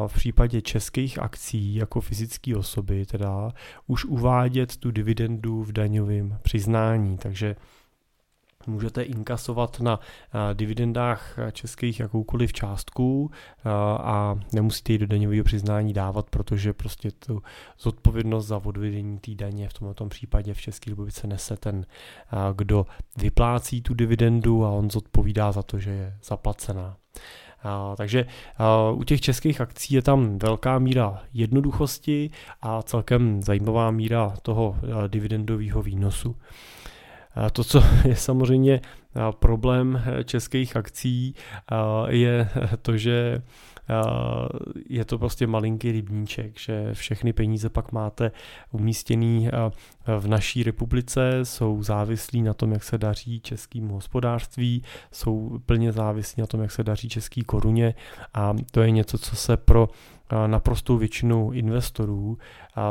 v 0.06 0.14
případě 0.14 0.60
českých 0.60 1.18
akcí 1.18 1.74
jako 1.74 2.00
fyzické 2.00 2.56
osoby 2.56 3.06
teda 3.06 3.52
už 3.86 4.04
uvádět 4.04 4.76
tu 4.76 4.90
dividendu 4.90 5.62
v 5.62 5.72
daňovém 5.72 6.38
přiznání, 6.42 7.18
takže 7.18 7.56
můžete 8.66 9.02
inkasovat 9.02 9.80
na 9.80 10.00
eh, 10.00 10.54
dividendách 10.54 11.38
českých 11.52 12.00
jakoukoliv 12.00 12.52
částku 12.52 13.30
eh, 13.30 13.70
a 13.98 14.38
nemusíte 14.52 14.92
ji 14.92 14.98
do 14.98 15.06
daňového 15.06 15.44
přiznání 15.44 15.92
dávat, 15.92 16.30
protože 16.30 16.72
prostě 16.72 17.10
tu 17.10 17.42
zodpovědnost 17.78 18.46
za 18.46 18.56
odvedení 18.64 19.18
té 19.18 19.34
daně 19.34 19.68
v 19.68 19.72
tomto 19.72 20.06
případě 20.06 20.54
v 20.54 20.60
České 20.60 20.90
republice 20.90 21.26
nese 21.26 21.56
ten, 21.56 21.86
eh, 21.86 22.36
kdo 22.56 22.86
vyplácí 23.16 23.82
tu 23.82 23.94
dividendu 23.94 24.64
a 24.64 24.70
on 24.70 24.90
zodpovídá 24.90 25.52
za 25.52 25.62
to, 25.62 25.78
že 25.78 25.90
je 25.90 26.18
zaplacená. 26.24 26.96
Uh, 27.64 27.96
takže 27.96 28.26
uh, 28.90 28.98
u 28.98 29.04
těch 29.04 29.20
českých 29.20 29.60
akcí 29.60 29.94
je 29.94 30.02
tam 30.02 30.38
velká 30.38 30.78
míra 30.78 31.22
jednoduchosti 31.32 32.30
a 32.62 32.82
celkem 32.82 33.42
zajímavá 33.42 33.90
míra 33.90 34.34
toho 34.42 34.76
dividendového 35.08 35.82
výnosu. 35.82 36.36
To, 37.52 37.64
co 37.64 37.82
je 38.04 38.16
samozřejmě 38.16 38.80
problém 39.30 40.02
eh, 40.06 40.24
českých 40.24 40.76
akcí, 40.76 41.34
je 42.08 42.48
to, 42.82 42.96
že 42.96 43.42
je 44.88 45.04
to 45.04 45.18
prostě 45.18 45.46
malinký 45.46 45.92
rybníček, 45.92 46.58
že 46.58 46.94
všechny 46.94 47.32
peníze 47.32 47.68
pak 47.68 47.92
máte 47.92 48.32
umístěný 48.70 49.48
v 50.18 50.28
naší 50.28 50.62
republice, 50.62 51.40
jsou 51.42 51.82
závislí 51.82 52.42
na 52.42 52.54
tom, 52.54 52.72
jak 52.72 52.84
se 52.84 52.98
daří 52.98 53.40
českému 53.40 53.94
hospodářství, 53.94 54.82
jsou 55.12 55.58
plně 55.66 55.92
závislí 55.92 56.40
na 56.40 56.46
tom, 56.46 56.60
jak 56.60 56.70
se 56.70 56.84
daří 56.84 57.08
český 57.08 57.42
koruně 57.42 57.94
a 58.34 58.54
to 58.70 58.82
je 58.82 58.90
něco, 58.90 59.18
co 59.18 59.36
se 59.36 59.56
pro 59.56 59.88
naprostou 60.46 60.96
většinu 60.96 61.52
investorů 61.52 62.38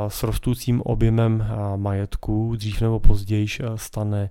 s 0.08 0.24
rostoucím 0.24 0.82
objemem 0.82 1.48
majetku 1.76 2.56
dřív 2.56 2.82
nebo 2.82 3.00
později 3.00 3.48
stane 3.76 4.30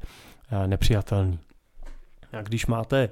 nepřijatelný. 0.66 1.38
A 2.34 2.42
když 2.42 2.66
máte 2.66 3.08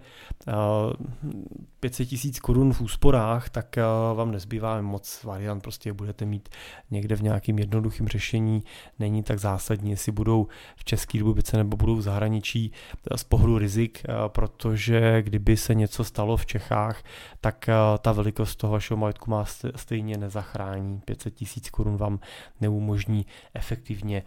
500 1.80 2.08
tisíc 2.08 2.40
korun 2.40 2.72
v 2.72 2.80
úsporách, 2.80 3.48
tak 3.48 3.76
vám 4.14 4.32
nezbývá 4.32 4.80
moc 4.80 5.22
variant, 5.24 5.60
prostě 5.60 5.92
budete 5.92 6.24
mít 6.24 6.48
někde 6.90 7.16
v 7.16 7.22
nějakém 7.22 7.58
jednoduchém 7.58 8.08
řešení, 8.08 8.64
není 8.98 9.22
tak 9.22 9.38
zásadní, 9.38 9.90
jestli 9.90 10.12
budou 10.12 10.46
v 10.76 10.84
České 10.84 11.18
republice 11.18 11.56
nebo 11.56 11.76
budou 11.76 11.96
v 11.96 12.02
zahraničí 12.02 12.72
z 13.16 13.24
pohledu 13.24 13.58
rizik, 13.58 14.02
protože 14.28 15.22
kdyby 15.22 15.56
se 15.56 15.74
něco 15.74 16.04
stalo 16.04 16.36
v 16.36 16.46
Čechách, 16.46 17.02
tak 17.40 17.68
ta 18.00 18.12
velikost 18.12 18.56
toho 18.56 18.72
vašeho 18.72 18.98
majetku 18.98 19.30
má 19.30 19.44
stejně 19.76 20.16
nezachrání. 20.16 21.00
500 21.04 21.34
tisíc 21.34 21.70
korun 21.70 21.96
vám 21.96 22.20
neumožní 22.60 23.26
efektivně 23.54 24.22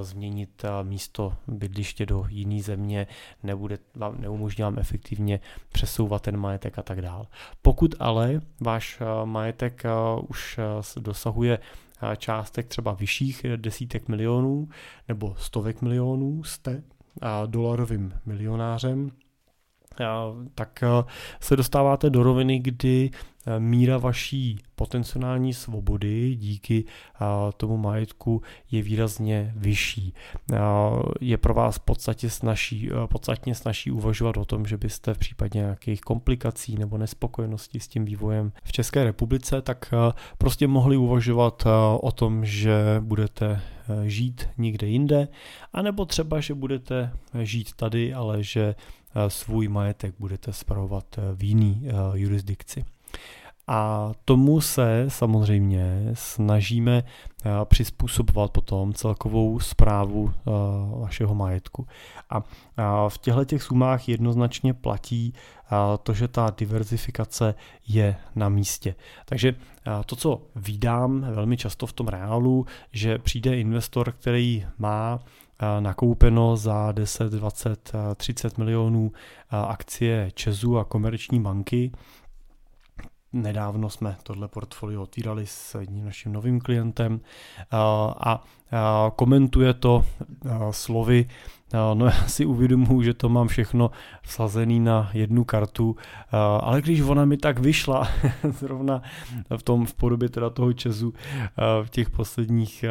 změnit 0.00 0.62
místo 0.82 1.34
bydliště 1.46 2.06
do 2.06 2.26
jiné 2.28 2.62
země, 2.62 3.06
nebude 3.42 3.78
vám, 3.94 4.20
neumožní 4.20 4.62
vám 4.62 4.78
efektivně 4.78 5.40
přesouvat 5.72 6.22
ten 6.22 6.36
majetek 6.36 6.78
a 6.78 6.82
tak 6.82 7.02
dále. 7.02 7.26
Pokud 7.62 7.94
ale 7.98 8.40
váš 8.60 9.02
majetek 9.24 9.82
už 10.28 10.60
dosahuje 10.96 11.58
částek 12.16 12.66
třeba 12.66 12.92
vyšších 12.92 13.46
desítek 13.56 14.08
milionů 14.08 14.68
nebo 15.08 15.34
stovek 15.38 15.82
milionů, 15.82 16.44
jste 16.44 16.82
dolarovým 17.46 18.12
milionářem, 18.26 19.10
tak 20.54 20.84
se 21.40 21.56
dostáváte 21.56 22.10
do 22.10 22.22
roviny, 22.22 22.58
kdy 22.58 23.10
míra 23.58 23.98
vaší 23.98 24.60
potenciální 24.74 25.54
svobody 25.54 26.36
díky 26.36 26.84
tomu 27.56 27.76
majetku 27.76 28.42
je 28.70 28.82
výrazně 28.82 29.52
vyšší. 29.56 30.14
Je 31.20 31.36
pro 31.36 31.54
vás 31.54 31.78
podstatě 31.78 32.30
snaží, 32.30 32.90
podstatně 33.06 33.54
snaží 33.54 33.90
uvažovat 33.90 34.36
o 34.36 34.44
tom, 34.44 34.66
že 34.66 34.76
byste 34.76 35.14
v 35.14 35.18
případě 35.18 35.58
nějakých 35.58 36.00
komplikací 36.00 36.76
nebo 36.76 36.98
nespokojenosti 36.98 37.80
s 37.80 37.88
tím 37.88 38.04
vývojem 38.04 38.52
v 38.64 38.72
České 38.72 39.04
republice, 39.04 39.62
tak 39.62 39.94
prostě 40.38 40.66
mohli 40.66 40.96
uvažovat 40.96 41.66
o 42.00 42.12
tom, 42.12 42.44
že 42.44 42.96
budete 43.00 43.60
žít 44.04 44.48
někde 44.58 44.86
jinde, 44.86 45.28
anebo 45.72 46.04
třeba, 46.04 46.40
že 46.40 46.54
budete 46.54 47.12
žít 47.42 47.72
tady, 47.72 48.14
ale 48.14 48.42
že 48.42 48.74
svůj 49.28 49.68
majetek 49.68 50.14
budete 50.18 50.52
spravovat 50.52 51.18
v 51.34 51.44
jiný 51.44 51.88
jurisdikci. 52.14 52.84
A 53.70 54.12
tomu 54.24 54.60
se 54.60 55.04
samozřejmě 55.08 56.10
snažíme 56.12 57.02
eh, 57.02 57.50
přizpůsobovat 57.64 58.50
potom 58.50 58.92
celkovou 58.92 59.60
zprávu 59.60 60.32
eh, 60.32 60.50
vašeho 61.00 61.34
majetku. 61.34 61.86
A 62.30 62.42
v 63.08 63.18
těchto 63.18 63.44
těch 63.44 63.62
sumách 63.62 64.08
jednoznačně 64.08 64.74
platí 64.74 65.32
eh, 65.34 65.68
to, 66.02 66.14
že 66.14 66.28
ta 66.28 66.54
diverzifikace 66.58 67.54
je 67.88 68.16
na 68.34 68.48
místě. 68.48 68.94
Takže 69.24 69.54
to, 70.06 70.16
co 70.16 70.42
vídám 70.56 71.20
velmi 71.20 71.56
často 71.56 71.86
v 71.86 71.92
tom 71.92 72.08
reálu, 72.08 72.66
že 72.92 73.18
přijde 73.18 73.60
investor, 73.60 74.12
který 74.12 74.66
má 74.78 75.20
nakoupeno 75.80 76.56
za 76.56 76.92
10, 76.92 77.32
20, 77.32 77.92
30 78.16 78.58
milionů 78.58 79.12
akcie 79.50 80.30
Česu 80.34 80.78
a 80.78 80.84
komerční 80.84 81.40
banky, 81.40 81.92
Nedávno 83.32 83.90
jsme 83.90 84.16
tohle 84.22 84.48
portfolio 84.48 85.02
otvírali 85.02 85.46
s 85.46 85.74
jedním 85.80 86.04
naším 86.04 86.32
novým 86.32 86.60
klientem 86.60 87.20
a 88.20 88.44
komentuje 89.16 89.74
to 89.74 90.04
slovy, 90.70 91.28
No 91.72 92.06
já 92.06 92.26
si 92.26 92.46
uvědomuji, 92.46 93.02
že 93.02 93.14
to 93.14 93.28
mám 93.28 93.48
všechno 93.48 93.90
vsazený 94.22 94.80
na 94.80 95.10
jednu 95.12 95.44
kartu, 95.44 95.96
ale 96.60 96.82
když 96.82 97.00
ona 97.00 97.24
mi 97.24 97.36
tak 97.36 97.58
vyšla, 97.58 98.08
zrovna 98.50 99.02
v 99.56 99.62
tom 99.62 99.86
v 99.86 99.94
podobě 99.94 100.28
teda 100.28 100.50
toho 100.50 100.72
Česu 100.72 101.12
v 101.82 101.90
těch 101.90 102.10
posledních 102.10 102.84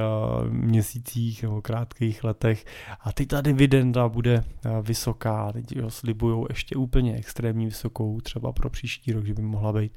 měsících 0.50 1.44
nebo 1.44 1.62
krátkých 1.62 2.24
letech. 2.24 2.66
A 3.02 3.12
teď 3.12 3.28
ta 3.28 3.42
dividenda 3.42 4.10
bude 4.10 4.44
vysoká, 4.82 5.52
teď 5.52 5.76
jo, 5.76 5.90
slibujou 5.90 6.46
ještě 6.50 6.76
úplně 6.76 7.16
extrémně 7.16 7.66
vysokou, 7.66 8.22
třeba 8.22 8.52
pro 8.52 8.70
příští 8.70 9.14
rok, 9.14 9.26
že 9.26 9.34
by 9.34 9.42
mohla 9.42 9.74
být. 9.74 9.92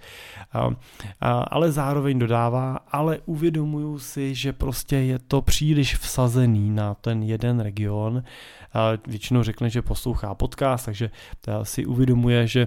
Ale 1.50 1.72
zároveň 1.72 2.18
dodává, 2.18 2.76
ale 2.92 3.18
uvědomuju 3.26 3.98
si, 3.98 4.34
že 4.34 4.52
prostě 4.52 4.96
je 4.96 5.18
to 5.18 5.42
příliš 5.42 5.96
vsazený 5.96 6.70
na 6.70 6.94
ten 6.94 7.22
jeden 7.22 7.60
region, 7.60 8.22
většinou 9.06 9.42
řekne, 9.42 9.70
že 9.70 9.82
poslouchá 9.82 10.34
podcast, 10.34 10.84
takže 10.84 11.10
si 11.62 11.86
uvědomuje, 11.86 12.46
že 12.46 12.66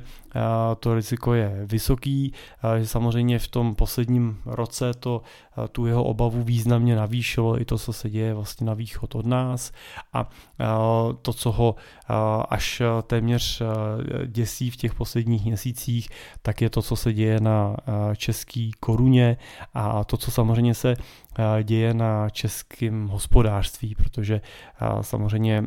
to 0.80 0.96
riziko 0.96 1.34
je 1.34 1.62
vysoký, 1.66 2.34
že 2.80 2.88
samozřejmě 2.88 3.40
v 3.40 3.48
tom 3.48 3.76
posledním 3.76 4.38
roce 4.46 4.94
to 4.94 5.22
tu 5.72 5.86
jeho 5.86 6.04
obavu 6.04 6.44
významně 6.44 6.96
navýšilo 6.96 7.62
i 7.62 7.66
to, 7.66 7.78
co 7.78 7.94
se 7.94 8.10
děje 8.10 8.34
vlastně 8.34 8.68
na 8.68 8.74
východ 8.74 9.16
od 9.16 9.26
nás. 9.26 9.72
A 10.14 10.30
to, 11.22 11.34
co 11.34 11.52
ho 11.52 11.76
až 12.50 12.82
téměř 13.08 13.62
děsí 14.26 14.72
v 14.72 14.76
těch 14.76 14.94
posledních 14.94 15.46
měsících, 15.46 16.10
tak 16.42 16.62
je 16.62 16.70
to, 16.70 16.82
co 16.82 16.96
se 16.96 17.14
děje 17.14 17.40
na 17.40 17.76
český 18.18 18.72
koruně. 18.80 19.38
A 19.74 20.04
to, 20.04 20.18
co 20.18 20.32
samozřejmě 20.32 20.74
se 20.74 20.96
děje 21.64 21.94
na 21.94 22.30
českém 22.30 23.08
hospodářství, 23.08 23.96
protože 23.96 24.42
samozřejmě 25.02 25.64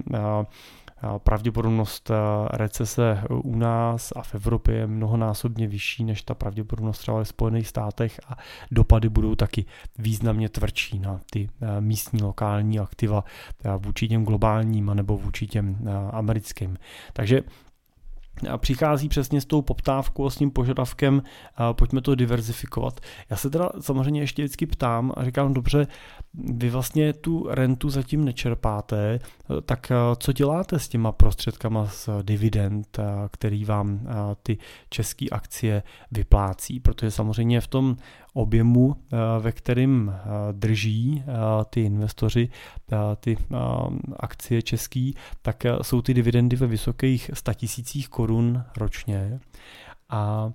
pravděpodobnost 1.19 2.11
recese 2.51 3.23
u 3.31 3.57
nás 3.57 4.13
a 4.17 4.23
v 4.23 4.35
Evropě 4.35 4.75
je 4.75 4.87
mnohonásobně 4.87 5.67
vyšší 5.67 6.05
než 6.05 6.23
ta 6.23 6.35
pravděpodobnost 6.35 6.99
třeba 6.99 7.19
ve 7.19 7.25
Spojených 7.25 7.69
státech 7.69 8.21
a 8.29 8.37
dopady 8.71 9.09
budou 9.09 9.35
taky 9.35 9.65
významně 9.99 10.49
tvrdší 10.49 10.99
na 10.99 11.21
ty 11.31 11.49
místní 11.81 12.23
lokální 12.23 12.79
aktiva 12.79 13.25
vůči 13.79 14.09
těm 14.09 14.25
globálním 14.25 14.91
nebo 14.95 15.17
vůči 15.17 15.47
těm 15.47 15.89
americkým. 16.11 16.79
Takže 17.13 17.43
a 18.51 18.59
přichází 18.59 19.09
přesně 19.09 19.41
s 19.41 19.45
tou 19.45 19.63
poptávkou 19.63 20.27
a 20.27 20.31
s 20.31 20.37
tím 20.37 20.51
požadavkem, 20.51 21.23
a 21.57 21.73
pojďme 21.73 22.01
to 22.01 22.15
diverzifikovat. 22.15 23.01
Já 23.31 23.37
se 23.37 23.51
teda 23.51 23.71
samozřejmě 23.81 24.21
ještě 24.21 24.43
vždycky 24.43 24.67
ptám 24.67 25.13
a 25.17 25.25
říkám, 25.25 25.55
dobře, 25.55 25.87
vy 26.35 26.71
vlastně 26.71 27.13
tu 27.13 27.47
rentu 27.51 27.91
zatím 27.91 28.25
nečerpáte, 28.25 29.19
tak 29.65 29.93
co 30.19 30.33
děláte 30.33 30.79
s 30.79 30.89
těma 30.89 31.13
prostředkama 31.13 31.87
z 31.87 32.09
dividend, 32.23 32.99
který 33.31 33.65
vám 33.65 34.01
ty 34.43 34.59
české 34.91 35.27
akcie 35.29 35.83
vyplácí? 36.11 36.81
Protože 36.81 37.11
samozřejmě 37.11 37.61
v 37.61 37.67
tom 37.67 37.97
objemu, 38.37 38.97
ve 39.41 39.53
kterým 39.53 40.13
drží 40.53 41.25
ty 41.71 41.81
investoři 41.81 42.49
ty 43.21 43.37
akcie 44.17 44.63
český, 44.63 45.15
tak 45.43 45.65
jsou 45.83 46.03
ty 46.03 46.15
dividendy 46.15 46.57
ve 46.57 46.67
vysokých 46.67 47.31
statisících 47.35 48.09
korun 48.09 48.65
ročně. 48.77 49.41
A 50.09 50.51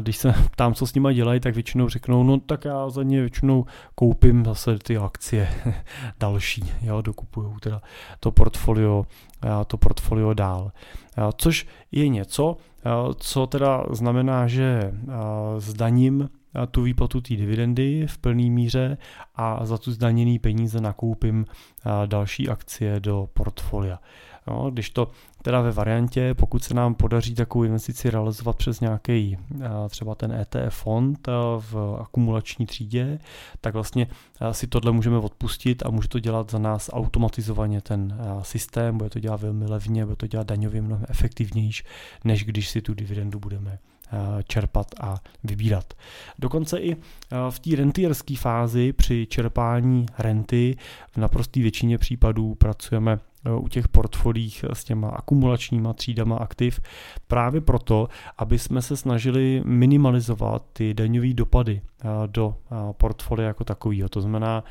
když 0.00 0.16
se 0.16 0.34
ptám, 0.50 0.74
co 0.74 0.86
s 0.86 0.94
nima 0.94 1.12
dělají, 1.12 1.40
tak 1.40 1.54
většinou 1.54 1.88
řeknou, 1.88 2.22
no 2.22 2.40
tak 2.40 2.64
já 2.64 2.90
za 2.90 3.02
ně 3.02 3.20
většinou 3.20 3.64
koupím 3.94 4.44
zase 4.44 4.78
ty 4.78 4.96
akcie 4.96 5.48
další, 6.20 6.72
jo, 6.82 7.02
dokupuju 7.02 7.56
teda 7.60 7.82
to 8.20 8.32
portfolio, 8.32 9.06
to 9.66 9.76
portfolio 9.76 10.34
dál. 10.34 10.72
Což 11.36 11.66
je 11.92 12.08
něco, 12.08 12.56
co 13.16 13.46
teda 13.46 13.84
znamená, 13.90 14.46
že 14.46 14.92
zdaním 15.58 16.30
tu 16.70 16.82
výplatu 16.82 17.20
té 17.20 17.34
dividendy 17.36 18.06
v 18.06 18.18
plné 18.18 18.50
míře 18.50 18.98
a 19.34 19.66
za 19.66 19.78
tu 19.78 19.92
zdaněný 19.92 20.38
peníze 20.38 20.80
nakoupím 20.80 21.46
další 22.06 22.48
akcie 22.48 23.00
do 23.00 23.28
portfolia. 23.34 23.98
No, 24.46 24.70
když 24.70 24.90
to 24.90 25.10
teda 25.42 25.60
ve 25.60 25.72
variantě, 25.72 26.34
pokud 26.34 26.64
se 26.64 26.74
nám 26.74 26.94
podaří 26.94 27.34
takovou 27.34 27.64
investici 27.64 28.10
realizovat 28.10 28.56
přes 28.56 28.80
nějaký 28.80 29.38
třeba 29.88 30.14
ten 30.14 30.32
ETF 30.32 30.76
fond 30.76 31.28
v 31.58 31.96
akumulační 32.00 32.66
třídě, 32.66 33.18
tak 33.60 33.74
vlastně 33.74 34.06
si 34.52 34.66
tohle 34.66 34.92
můžeme 34.92 35.18
odpustit 35.18 35.86
a 35.86 35.90
může 35.90 36.08
to 36.08 36.18
dělat 36.18 36.50
za 36.50 36.58
nás 36.58 36.90
automatizovaně 36.92 37.80
ten 37.80 38.18
systém, 38.42 38.98
bude 38.98 39.10
to 39.10 39.20
dělat 39.20 39.40
velmi 39.40 39.66
levně, 39.66 40.04
bude 40.04 40.16
to 40.16 40.26
dělat 40.26 40.46
daňově 40.46 40.82
mnohem 40.82 41.06
efektivnější, 41.08 41.84
než 42.24 42.44
když 42.44 42.68
si 42.68 42.82
tu 42.82 42.94
dividendu 42.94 43.38
budeme 43.38 43.78
čerpat 44.46 44.86
a 45.00 45.16
vybírat. 45.44 45.94
Dokonce 46.38 46.78
i 46.78 46.96
v 47.50 47.58
té 47.58 47.76
rentierské 47.76 48.36
fázi 48.36 48.92
při 48.92 49.26
čerpání 49.30 50.06
renty 50.18 50.76
v 51.10 51.16
naprosté 51.16 51.60
většině 51.60 51.98
případů 51.98 52.54
pracujeme 52.54 53.18
u 53.60 53.68
těch 53.68 53.88
portfolích 53.88 54.64
s 54.72 54.84
těma 54.84 55.08
akumulačníma 55.08 55.92
třídama 55.92 56.36
aktiv 56.36 56.80
právě 57.26 57.60
proto, 57.60 58.08
aby 58.38 58.58
jsme 58.58 58.82
se 58.82 58.96
snažili 58.96 59.62
minimalizovat 59.64 60.62
ty 60.72 60.94
daňové 60.94 61.34
dopady 61.34 61.80
do 62.26 62.56
portfolia 62.92 63.48
jako 63.48 63.64
takového. 63.64 64.08
To 64.08 64.20
znamená, 64.20 64.64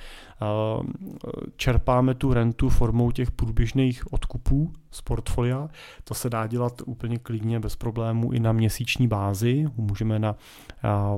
čerpáme 1.56 2.14
tu 2.16 2.34
rentu 2.34 2.70
formou 2.70 3.12
těch 3.12 3.32
průběžných 3.32 4.14
odkupů 4.14 4.74
z 4.92 5.02
portfolia. 5.02 5.70
To 6.04 6.14
se 6.14 6.30
dá 6.30 6.48
dělat 6.48 6.82
úplně 6.86 7.18
klidně 7.18 7.60
bez 7.60 7.76
problémů 7.76 8.32
i 8.32 8.40
na 8.40 8.52
měsíční 8.52 9.08
bázi. 9.08 9.66
Můžeme 9.78 10.20
na 10.20 10.36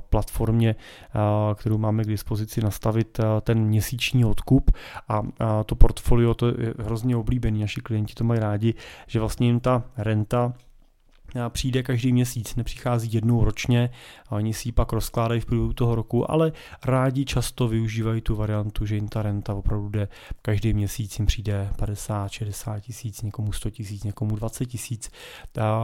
platformě, 0.09 0.75
kterou 1.55 1.77
máme 1.77 2.03
k 2.03 2.07
dispozici, 2.07 2.61
nastavit 2.61 3.19
ten 3.41 3.59
měsíční 3.59 4.25
odkup 4.25 4.71
a 5.09 5.21
to 5.65 5.75
portfolio, 5.75 6.33
to 6.33 6.47
je 6.47 6.73
hrozně 6.79 7.15
oblíbený, 7.15 7.59
naši 7.59 7.81
klienti 7.81 8.13
to 8.13 8.23
mají 8.23 8.39
rádi, 8.39 8.73
že 9.07 9.19
vlastně 9.19 9.47
jim 9.47 9.59
ta 9.59 9.83
renta 9.97 10.53
přijde 11.49 11.83
každý 11.83 12.13
měsíc, 12.13 12.55
nepřichází 12.55 13.13
jednou 13.13 13.43
ročně 13.43 13.89
a 14.27 14.31
oni 14.31 14.53
si 14.53 14.67
ji 14.67 14.71
pak 14.71 14.93
rozkládají 14.93 15.41
v 15.41 15.45
průběhu 15.45 15.73
toho 15.73 15.95
roku, 15.95 16.31
ale 16.31 16.51
rádi 16.85 17.25
často 17.25 17.67
využívají 17.67 18.21
tu 18.21 18.35
variantu, 18.35 18.85
že 18.85 18.95
jim 18.95 19.07
ta 19.07 19.21
renta 19.21 19.53
opravdu 19.53 19.89
jde 19.89 20.07
každý 20.41 20.73
měsíc, 20.73 21.19
jim 21.19 21.25
přijde 21.25 21.69
50, 21.77 22.31
60 22.31 22.79
tisíc, 22.79 23.21
někomu 23.21 23.51
100 23.51 23.69
tisíc, 23.69 24.03
někomu 24.03 24.35
20 24.35 24.65
tisíc, 24.65 25.11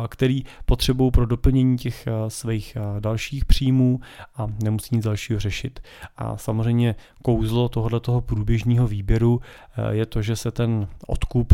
který 0.09 0.43
potřebují 0.65 1.11
pro 1.11 1.25
doplnění 1.25 1.77
těch 1.77 2.07
svých 2.27 2.77
dalších 2.99 3.45
příjmů 3.45 3.99
a 4.35 4.47
nemusí 4.63 4.95
nic 4.95 5.05
dalšího 5.05 5.39
řešit. 5.39 5.79
A 6.17 6.37
samozřejmě 6.37 6.95
kouzlo 7.23 7.69
tohoto 7.69 8.21
průběžního 8.21 8.87
výběru 8.87 9.41
je 9.89 10.05
to, 10.05 10.21
že 10.21 10.35
se 10.35 10.51
ten 10.51 10.87
odkup 11.07 11.53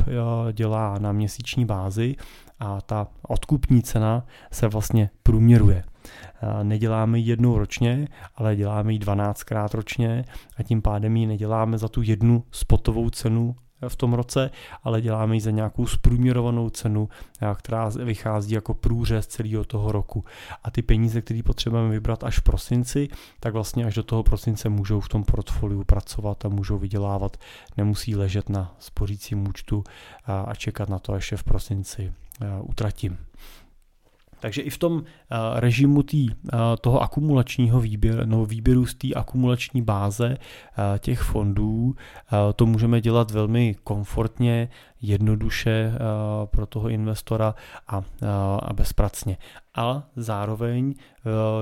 dělá 0.53 0.99
na 0.99 1.12
měsíční 1.12 1.65
bázi 1.65 2.15
a 2.60 2.82
ta 2.82 3.08
odkupní 3.28 3.82
cena 3.82 4.26
se 4.52 4.67
vlastně 4.67 5.10
průměruje. 5.24 5.84
Neděláme 6.63 7.20
ji 7.20 7.30
jednou 7.30 7.58
ročně, 7.58 8.08
ale 8.36 8.56
děláme 8.56 8.93
ji 8.93 9.00
12krát 9.00 9.67
ročně 9.74 10.26
a 10.58 10.63
tím 10.63 10.82
pádem 10.82 11.15
ji 11.15 11.28
neděláme 11.28 11.78
za 11.78 11.88
tu 11.88 12.02
jednu 12.02 12.43
spotovou 12.52 13.10
cenu 13.10 13.56
v 13.87 13.95
tom 13.95 14.13
roce, 14.13 14.51
ale 14.83 15.01
děláme 15.01 15.35
ji 15.35 15.41
za 15.41 15.51
nějakou 15.51 15.87
zprůměrovanou 15.87 16.69
cenu, 16.69 17.09
která 17.55 17.89
vychází 17.89 18.53
jako 18.53 18.73
průřez 18.73 19.27
celého 19.27 19.63
toho 19.63 19.91
roku. 19.91 20.25
A 20.63 20.71
ty 20.71 20.81
peníze, 20.81 21.21
které 21.21 21.43
potřebujeme 21.43 21.89
vybrat 21.89 22.23
až 22.23 22.39
v 22.39 22.41
prosinci, 22.41 23.07
tak 23.39 23.53
vlastně 23.53 23.85
až 23.85 23.95
do 23.95 24.03
toho 24.03 24.23
prosince 24.23 24.69
můžou 24.69 24.99
v 24.99 25.09
tom 25.09 25.23
portfoliu 25.23 25.83
pracovat 25.83 26.45
a 26.45 26.49
můžou 26.49 26.77
vydělávat. 26.77 27.37
Nemusí 27.77 28.15
ležet 28.15 28.49
na 28.49 28.75
spořícím 28.79 29.47
účtu 29.47 29.83
a 30.25 30.55
čekat 30.55 30.89
na 30.89 30.99
to, 30.99 31.13
až 31.13 31.31
je 31.31 31.37
v 31.37 31.43
prosinci 31.43 32.13
Eh, 32.41 32.61
utratím. 32.61 33.17
Takže 34.39 34.62
i 34.62 34.69
v 34.69 34.78
tom 34.78 35.04
eh, 35.04 35.36
režimu 35.60 36.04
tý, 36.04 36.30
eh, 36.30 36.58
toho 36.82 37.02
akumulačního 37.02 37.80
výběru, 37.80 38.21
no, 38.26 38.45
výběru 38.45 38.86
z 38.86 38.95
té 38.95 39.13
akumulační 39.13 39.82
báze 39.82 40.38
těch 41.00 41.19
fondů 41.19 41.95
to 42.56 42.65
můžeme 42.65 43.02
dělat 43.02 43.32
velmi 43.32 43.76
komfortně, 43.84 44.69
jednoduše 45.02 45.93
pro 46.45 46.65
toho 46.65 46.89
investora 46.89 47.56
a, 47.88 48.04
a 48.60 48.73
bezpracně. 48.73 49.38
A 49.76 50.04
zároveň 50.15 50.95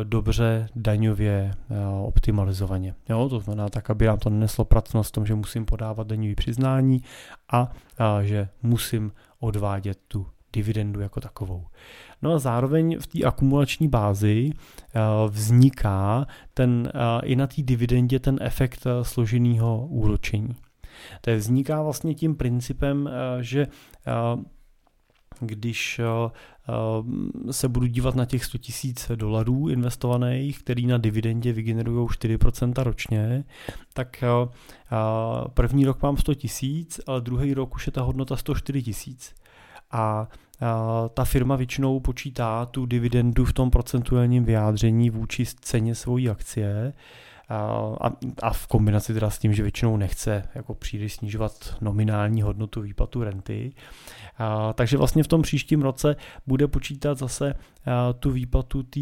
dobře 0.04 0.70
daňově 0.76 1.54
optimalizovaně. 2.04 2.96
Jo, 3.10 3.30
to 3.30 3.40
znamená 3.40 3.70
tak, 3.70 3.90
aby 3.90 4.06
nám 4.06 4.18
to 4.18 4.30
neneslo 4.30 4.66
pracnost 4.66 5.10
v 5.10 5.12
tom, 5.12 5.26
že 5.26 5.36
musím 5.36 5.66
podávat 5.66 6.08
daňový 6.08 6.36
přiznání 6.36 7.02
a, 7.52 7.72
a 7.98 8.24
že 8.24 8.50
musím 8.64 9.12
odvádět 9.40 9.98
tu 10.08 10.28
dividendu 10.54 11.00
jako 11.00 11.22
takovou. 11.22 11.66
No 12.22 12.34
a 12.34 12.40
zároveň 12.40 13.00
v 13.00 13.08
té 13.08 13.24
akumulační 13.24 13.88
bázi 13.88 14.52
vzniká 15.28 16.26
ten, 16.54 16.92
i 17.24 17.36
na 17.36 17.48
té 17.48 17.62
dividendě 17.62 18.20
ten 18.20 18.38
efekt 18.42 18.88
složeného 19.02 19.88
úročení. 19.88 20.56
To 21.22 21.30
je 21.30 21.38
vzniká 21.38 21.82
vlastně 21.82 22.16
tím 22.16 22.36
principem, 22.36 23.10
že 23.42 23.68
když 25.40 26.02
se 27.52 27.68
budu 27.70 27.86
dívat 27.86 28.16
na 28.16 28.26
těch 28.26 28.46
100 28.46 28.58
000 29.10 29.16
dolarů 29.16 29.70
investovaných, 29.70 30.60
který 30.60 30.88
na 30.88 30.98
dividendě 30.98 31.54
vygenerují 31.54 32.08
4% 32.08 32.84
ročně, 32.84 33.44
tak 33.94 34.24
první 35.54 35.86
rok 35.86 36.02
mám 36.02 36.18
100 36.18 36.34
tisíc, 36.34 37.00
ale 37.08 37.22
druhý 37.22 37.54
rok 37.54 37.76
už 37.76 37.86
je 37.86 37.92
ta 37.92 38.02
hodnota 38.02 38.36
104 38.36 38.84
tisíc. 38.84 39.34
A 39.92 40.28
ta 41.14 41.26
firma 41.26 41.56
většinou 41.56 42.00
počítá 42.00 42.66
tu 42.66 42.86
dividendu 42.86 43.46
v 43.46 43.54
tom 43.54 43.72
procentuálním 43.72 44.46
vyjádření 44.46 45.10
vůči 45.10 45.46
ceně 45.46 45.96
svojí 45.96 46.30
akcie 46.30 46.94
a, 47.50 48.10
a 48.42 48.54
v 48.54 48.68
kombinaci 48.68 49.14
teda 49.14 49.30
s 49.30 49.40
tím, 49.40 49.54
že 49.54 49.64
většinou 49.64 49.98
nechce 49.98 50.44
jako 50.56 50.74
příliš 50.74 51.14
snižovat 51.14 51.76
nominální 51.82 52.42
hodnotu 52.42 52.82
výplatu 52.82 53.24
renty. 53.24 53.74
A, 54.38 54.74
takže 54.74 54.98
vlastně 54.98 55.24
v 55.24 55.28
tom 55.28 55.42
příštím 55.42 55.82
roce 55.82 56.16
bude 56.48 56.68
počítat 56.68 57.18
zase 57.18 57.54
a, 57.86 58.14
tu 58.14 58.32
výplatu 58.32 58.84
té 58.84 59.00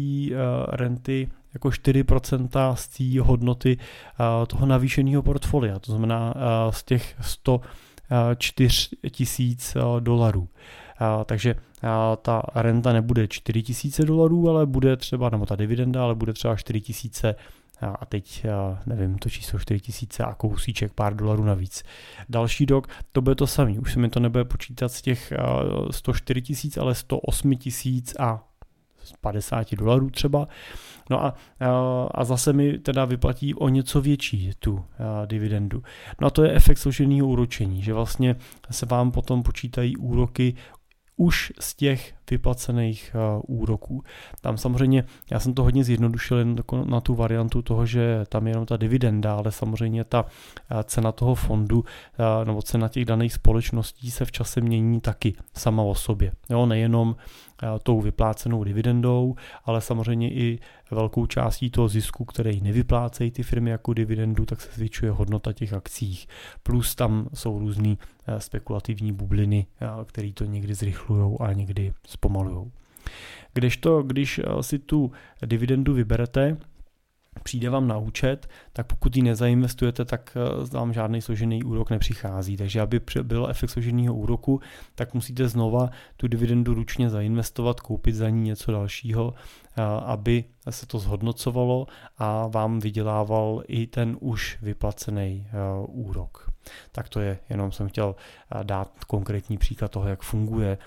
renty 0.68 1.28
jako 1.54 1.68
4% 1.68 2.74
z 2.74 2.88
té 2.88 3.20
hodnoty 3.20 3.78
a, 4.18 4.46
toho 4.46 4.66
navýšeného 4.66 5.22
portfolia, 5.22 5.78
to 5.78 5.92
znamená 5.92 6.30
a, 6.30 6.72
z 6.72 6.82
těch 6.82 7.14
104 7.20 8.88
tisíc 9.10 9.76
dolarů. 10.00 10.48
Takže 11.24 11.54
ta 12.22 12.42
renta 12.54 12.92
nebude 12.92 13.28
4 13.28 13.62
tisíce 13.62 14.04
dolarů, 14.04 14.50
ale 14.50 14.66
bude 14.66 14.96
třeba, 14.96 15.30
nebo 15.30 15.46
ta 15.46 15.56
dividenda, 15.56 16.02
ale 16.02 16.14
bude 16.14 16.32
třeba 16.32 16.56
4 16.56 16.80
tisíce 16.80 17.34
a 18.00 18.06
teď, 18.06 18.46
nevím, 18.86 19.18
to 19.18 19.30
číslo 19.30 19.58
4000 19.58 20.24
a 20.24 20.34
kousíček, 20.34 20.92
pár 20.92 21.16
dolarů 21.16 21.44
navíc. 21.44 21.82
Další 22.28 22.66
rok 22.66 22.88
to 23.12 23.20
bude 23.20 23.34
to 23.34 23.46
samý, 23.46 23.78
už 23.78 23.92
se 23.92 23.98
mi 23.98 24.08
to 24.08 24.20
nebude 24.20 24.44
počítat 24.44 24.88
z 24.88 25.02
těch 25.02 25.32
104 25.90 26.42
tisíc, 26.42 26.76
ale 26.76 26.94
108 26.94 27.56
tisíc 27.56 28.14
a 28.18 28.44
50 29.20 29.74
dolarů 29.74 30.10
třeba. 30.10 30.48
No 31.10 31.24
a, 31.24 31.34
a 32.10 32.24
zase 32.24 32.52
mi 32.52 32.78
teda 32.78 33.04
vyplatí 33.04 33.54
o 33.54 33.68
něco 33.68 34.00
větší 34.00 34.50
tu 34.58 34.84
dividendu. 35.26 35.82
No 36.20 36.26
a 36.26 36.30
to 36.30 36.44
je 36.44 36.52
efekt 36.52 36.78
složeného 36.78 37.28
úročení, 37.28 37.82
že 37.82 37.92
vlastně 37.92 38.36
se 38.70 38.86
vám 38.86 39.10
potom 39.12 39.42
počítají 39.42 39.96
úroky 39.96 40.54
už 41.16 41.52
z 41.60 41.74
těch 41.74 42.14
vyplacených 42.30 43.16
uh, 43.46 43.60
úroků. 43.60 44.02
Tam 44.40 44.58
samozřejmě, 44.58 45.04
já 45.30 45.40
jsem 45.40 45.54
to 45.54 45.62
hodně 45.62 45.84
zjednodušil 45.84 46.38
jen 46.38 46.56
na 46.84 47.00
tu 47.00 47.14
variantu 47.14 47.62
toho, 47.62 47.86
že 47.86 48.24
tam 48.28 48.46
je 48.46 48.50
jenom 48.50 48.66
ta 48.66 48.76
dividenda, 48.76 49.36
ale 49.36 49.52
samozřejmě 49.52 50.04
ta 50.04 50.22
uh, 50.22 50.28
cena 50.82 51.12
toho 51.12 51.34
fondu 51.34 51.78
uh, 51.78 52.44
nebo 52.44 52.62
cena 52.62 52.88
těch 52.88 53.04
daných 53.04 53.32
společností 53.32 54.10
se 54.10 54.24
v 54.24 54.32
čase 54.32 54.60
mění 54.60 55.00
taky 55.00 55.34
sama 55.56 55.82
o 55.82 55.94
sobě. 55.94 56.32
Jo, 56.50 56.66
nejenom 56.66 57.16
tou 57.82 58.00
vyplácenou 58.00 58.64
dividendou, 58.64 59.34
ale 59.64 59.80
samozřejmě 59.80 60.32
i 60.32 60.58
velkou 60.90 61.26
částí 61.26 61.70
toho 61.70 61.88
zisku, 61.88 62.24
který 62.24 62.60
nevyplácejí 62.60 63.30
ty 63.30 63.42
firmy 63.42 63.70
jako 63.70 63.92
dividendu, 63.94 64.44
tak 64.44 64.60
se 64.60 64.68
zvětšuje 64.74 65.12
hodnota 65.12 65.52
těch 65.52 65.72
akcích. 65.72 66.28
Plus 66.62 66.94
tam 66.94 67.28
jsou 67.34 67.58
různé 67.58 67.96
spekulativní 68.38 69.12
bubliny, 69.12 69.66
které 70.04 70.32
to 70.32 70.44
někdy 70.44 70.74
zrychlují 70.74 71.36
a 71.40 71.52
někdy 71.52 71.92
zpomalují. 72.14 72.72
Kdežto, 73.54 74.02
když 74.02 74.38
eh, 74.38 74.62
si 74.62 74.78
tu 74.78 75.12
dividendu 75.46 75.94
vyberete, 75.94 76.56
přijde 77.42 77.70
vám 77.70 77.88
na 77.88 77.98
účet, 77.98 78.48
tak 78.76 78.86
pokud 78.86 79.16
ji 79.16 79.22
nezainvestujete, 79.22 80.04
tak 80.04 80.36
eh, 80.36 80.66
vám 80.76 80.92
žádný 80.92 81.22
složený 81.22 81.62
úrok 81.62 81.90
nepřichází. 81.90 82.56
Takže 82.56 82.80
aby 82.80 83.00
byl 83.22 83.46
efekt 83.50 83.70
složeného 83.70 84.14
úroku, 84.14 84.60
tak 84.94 85.14
musíte 85.14 85.48
znova 85.48 85.90
tu 86.16 86.28
dividendu 86.28 86.74
ručně 86.74 87.10
zainvestovat, 87.10 87.80
koupit 87.80 88.14
za 88.14 88.28
ní 88.28 88.42
něco 88.42 88.72
dalšího, 88.72 89.34
eh, 89.34 89.82
aby 90.04 90.44
se 90.70 90.86
to 90.86 90.98
zhodnocovalo 90.98 91.86
a 92.18 92.46
vám 92.46 92.80
vydělával 92.80 93.62
i 93.66 93.86
ten 93.86 94.16
už 94.20 94.58
vyplacený 94.62 95.46
úrok. 95.86 96.50
Tak 96.92 97.08
to 97.08 97.20
je, 97.20 97.38
jenom 97.50 97.72
jsem 97.72 97.88
chtěl 97.88 98.14
dát 98.62 99.04
konkrétní 99.06 99.58
příklad 99.58 99.90
toho, 99.90 100.08
jak 100.08 100.22
funguje 100.22 100.78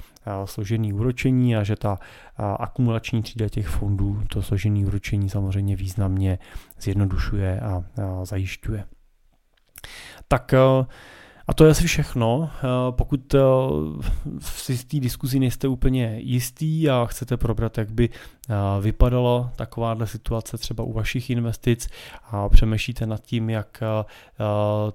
složený 0.46 0.94
úročení 0.94 1.56
a 1.56 1.64
že 1.64 1.76
ta 1.76 2.00
akumulační 2.38 3.22
třída 3.22 3.50
těch 3.50 3.68
fondů 3.68 4.24
to 4.28 4.42
složený 4.42 4.86
úročení 4.86 5.30
samozřejmě 5.30 5.76
významně 5.76 6.40
zjednodušuje 6.82 7.60
a 7.60 7.77
zajišťuje. 8.24 8.84
Tak 10.28 10.54
a 11.48 11.54
to 11.54 11.66
je 11.66 11.72
asi 11.72 11.88
všechno. 11.88 12.50
Pokud 12.92 13.36
si 14.40 14.78
z 14.78 14.86
té 14.86 15.00
diskuzi 15.00 15.40
nejste 15.40 15.68
úplně 15.68 16.20
jistý 16.20 16.90
a 16.90 17.06
chcete 17.06 17.38
probrat, 17.38 17.78
jak 17.78 17.92
by 17.92 18.10
vypadala 18.82 19.52
takováhle 19.56 20.08
situace 20.08 20.58
třeba 20.58 20.84
u 20.84 20.94
vašich 20.94 21.30
investic 21.30 21.90
a 22.32 22.50
přemýšlíte 22.50 23.06
nad 23.06 23.22
tím, 23.22 23.50
jak 23.50 23.84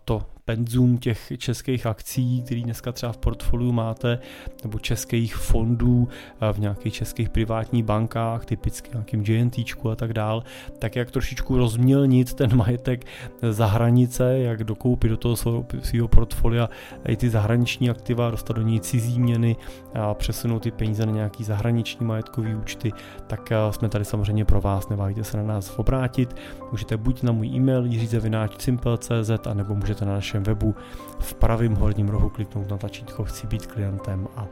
to 0.05 0.23
penzum 0.45 0.99
těch 0.99 1.33
českých 1.39 1.87
akcí, 1.87 2.43
který 2.43 2.63
dneska 2.63 2.93
třeba 2.93 3.13
v 3.13 3.17
portfoliu 3.17 3.73
máte, 3.73 4.19
nebo 4.65 4.79
českých 4.79 5.37
fondů 5.37 6.09
v 6.53 6.59
nějakých 6.59 6.95
českých 6.95 7.29
privátních 7.29 7.85
bankách, 7.85 8.45
typicky 8.45 8.91
nějakým 8.93 9.25
JNT 9.27 9.59
a 9.93 9.95
tak 9.97 10.13
dál, 10.13 10.43
tak 10.79 10.97
jak 10.97 11.11
trošičku 11.11 11.57
rozmělnit 11.57 12.35
ten 12.35 12.57
majetek 12.57 13.05
za 13.51 13.67
hranice, 13.67 14.39
jak 14.39 14.65
dokoupit 14.65 15.09
do 15.09 15.17
toho 15.17 15.37
svého 15.83 16.09
portfolia 16.09 16.69
i 17.09 17.17
ty 17.17 17.31
zahraniční 17.31 17.91
aktiva, 17.91 18.31
dostat 18.31 18.57
do 18.57 18.63
něj 18.63 18.81
cizí 18.81 19.21
měny 19.21 19.57
a 19.95 20.15
přesunout 20.15 20.63
ty 20.63 20.71
peníze 20.71 21.07
na 21.07 21.13
nějaký 21.13 21.45
zahraniční 21.45 22.07
majetkový 22.07 22.55
účty, 22.55 22.93
tak 23.27 23.53
jsme 23.71 23.89
tady 23.89 24.05
samozřejmě 24.05 24.45
pro 24.45 24.61
vás, 24.61 24.89
neváhejte 24.89 25.25
se 25.25 25.37
na 25.37 25.43
nás 25.43 25.79
obrátit. 25.79 26.37
Můžete 26.71 26.97
buď 26.97 27.23
na 27.23 27.33
můj 27.33 27.47
e-mail 27.47 27.85
jiřizevináč.simple.cz 27.85 29.47
a 29.47 29.55
nebo 29.55 29.75
můžete 29.75 30.05
na 30.05 30.21
našem 30.33 30.43
webu 30.43 30.75
v 31.19 31.35
pravém 31.35 31.75
horním 31.75 32.09
rohu 32.09 32.31
kliknout 32.31 32.71
na 32.71 32.79
tlačítko 32.79 33.25
Chci 33.25 33.47
být 33.47 33.67
klientem 33.67 34.29
a, 34.37 34.47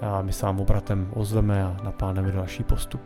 a 0.00 0.22
my 0.22 0.32
se 0.32 0.46
vám 0.46 0.60
obratem 0.60 1.10
ozveme 1.14 1.64
a 1.64 1.76
naplánujeme 1.82 2.32
další 2.32 2.62
postup. 2.62 3.00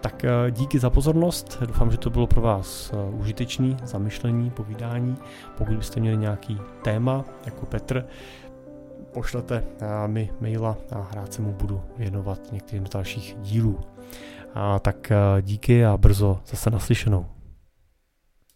Tak 0.00 0.24
eh, 0.24 0.50
díky 0.50 0.78
za 0.78 0.90
pozornost, 0.90 1.62
doufám, 1.66 1.90
že 1.90 1.98
to 1.98 2.10
bylo 2.10 2.26
pro 2.26 2.40
vás 2.40 2.92
eh, 2.92 3.14
užitečný 3.14 3.76
zamyšlení, 3.84 4.50
povídání. 4.50 5.16
Pokud 5.58 5.76
byste 5.76 6.00
měli 6.00 6.16
nějaký 6.16 6.58
téma, 6.82 7.24
jako 7.46 7.66
Petr, 7.66 8.06
pošlete 9.12 9.62
eh, 9.80 10.08
mi 10.08 10.30
maila 10.40 10.76
a 10.92 11.08
rád 11.14 11.32
se 11.32 11.42
mu 11.42 11.52
budu 11.52 11.80
věnovat 11.98 12.52
některým 12.52 12.86
z 12.86 12.90
dalších 12.90 13.36
dílů. 13.40 13.80
A 14.54 14.78
tak 14.78 15.12
díky 15.40 15.86
a 15.86 15.96
brzo 15.96 16.40
zase 16.46 16.70
naslyšenou. 16.70 17.37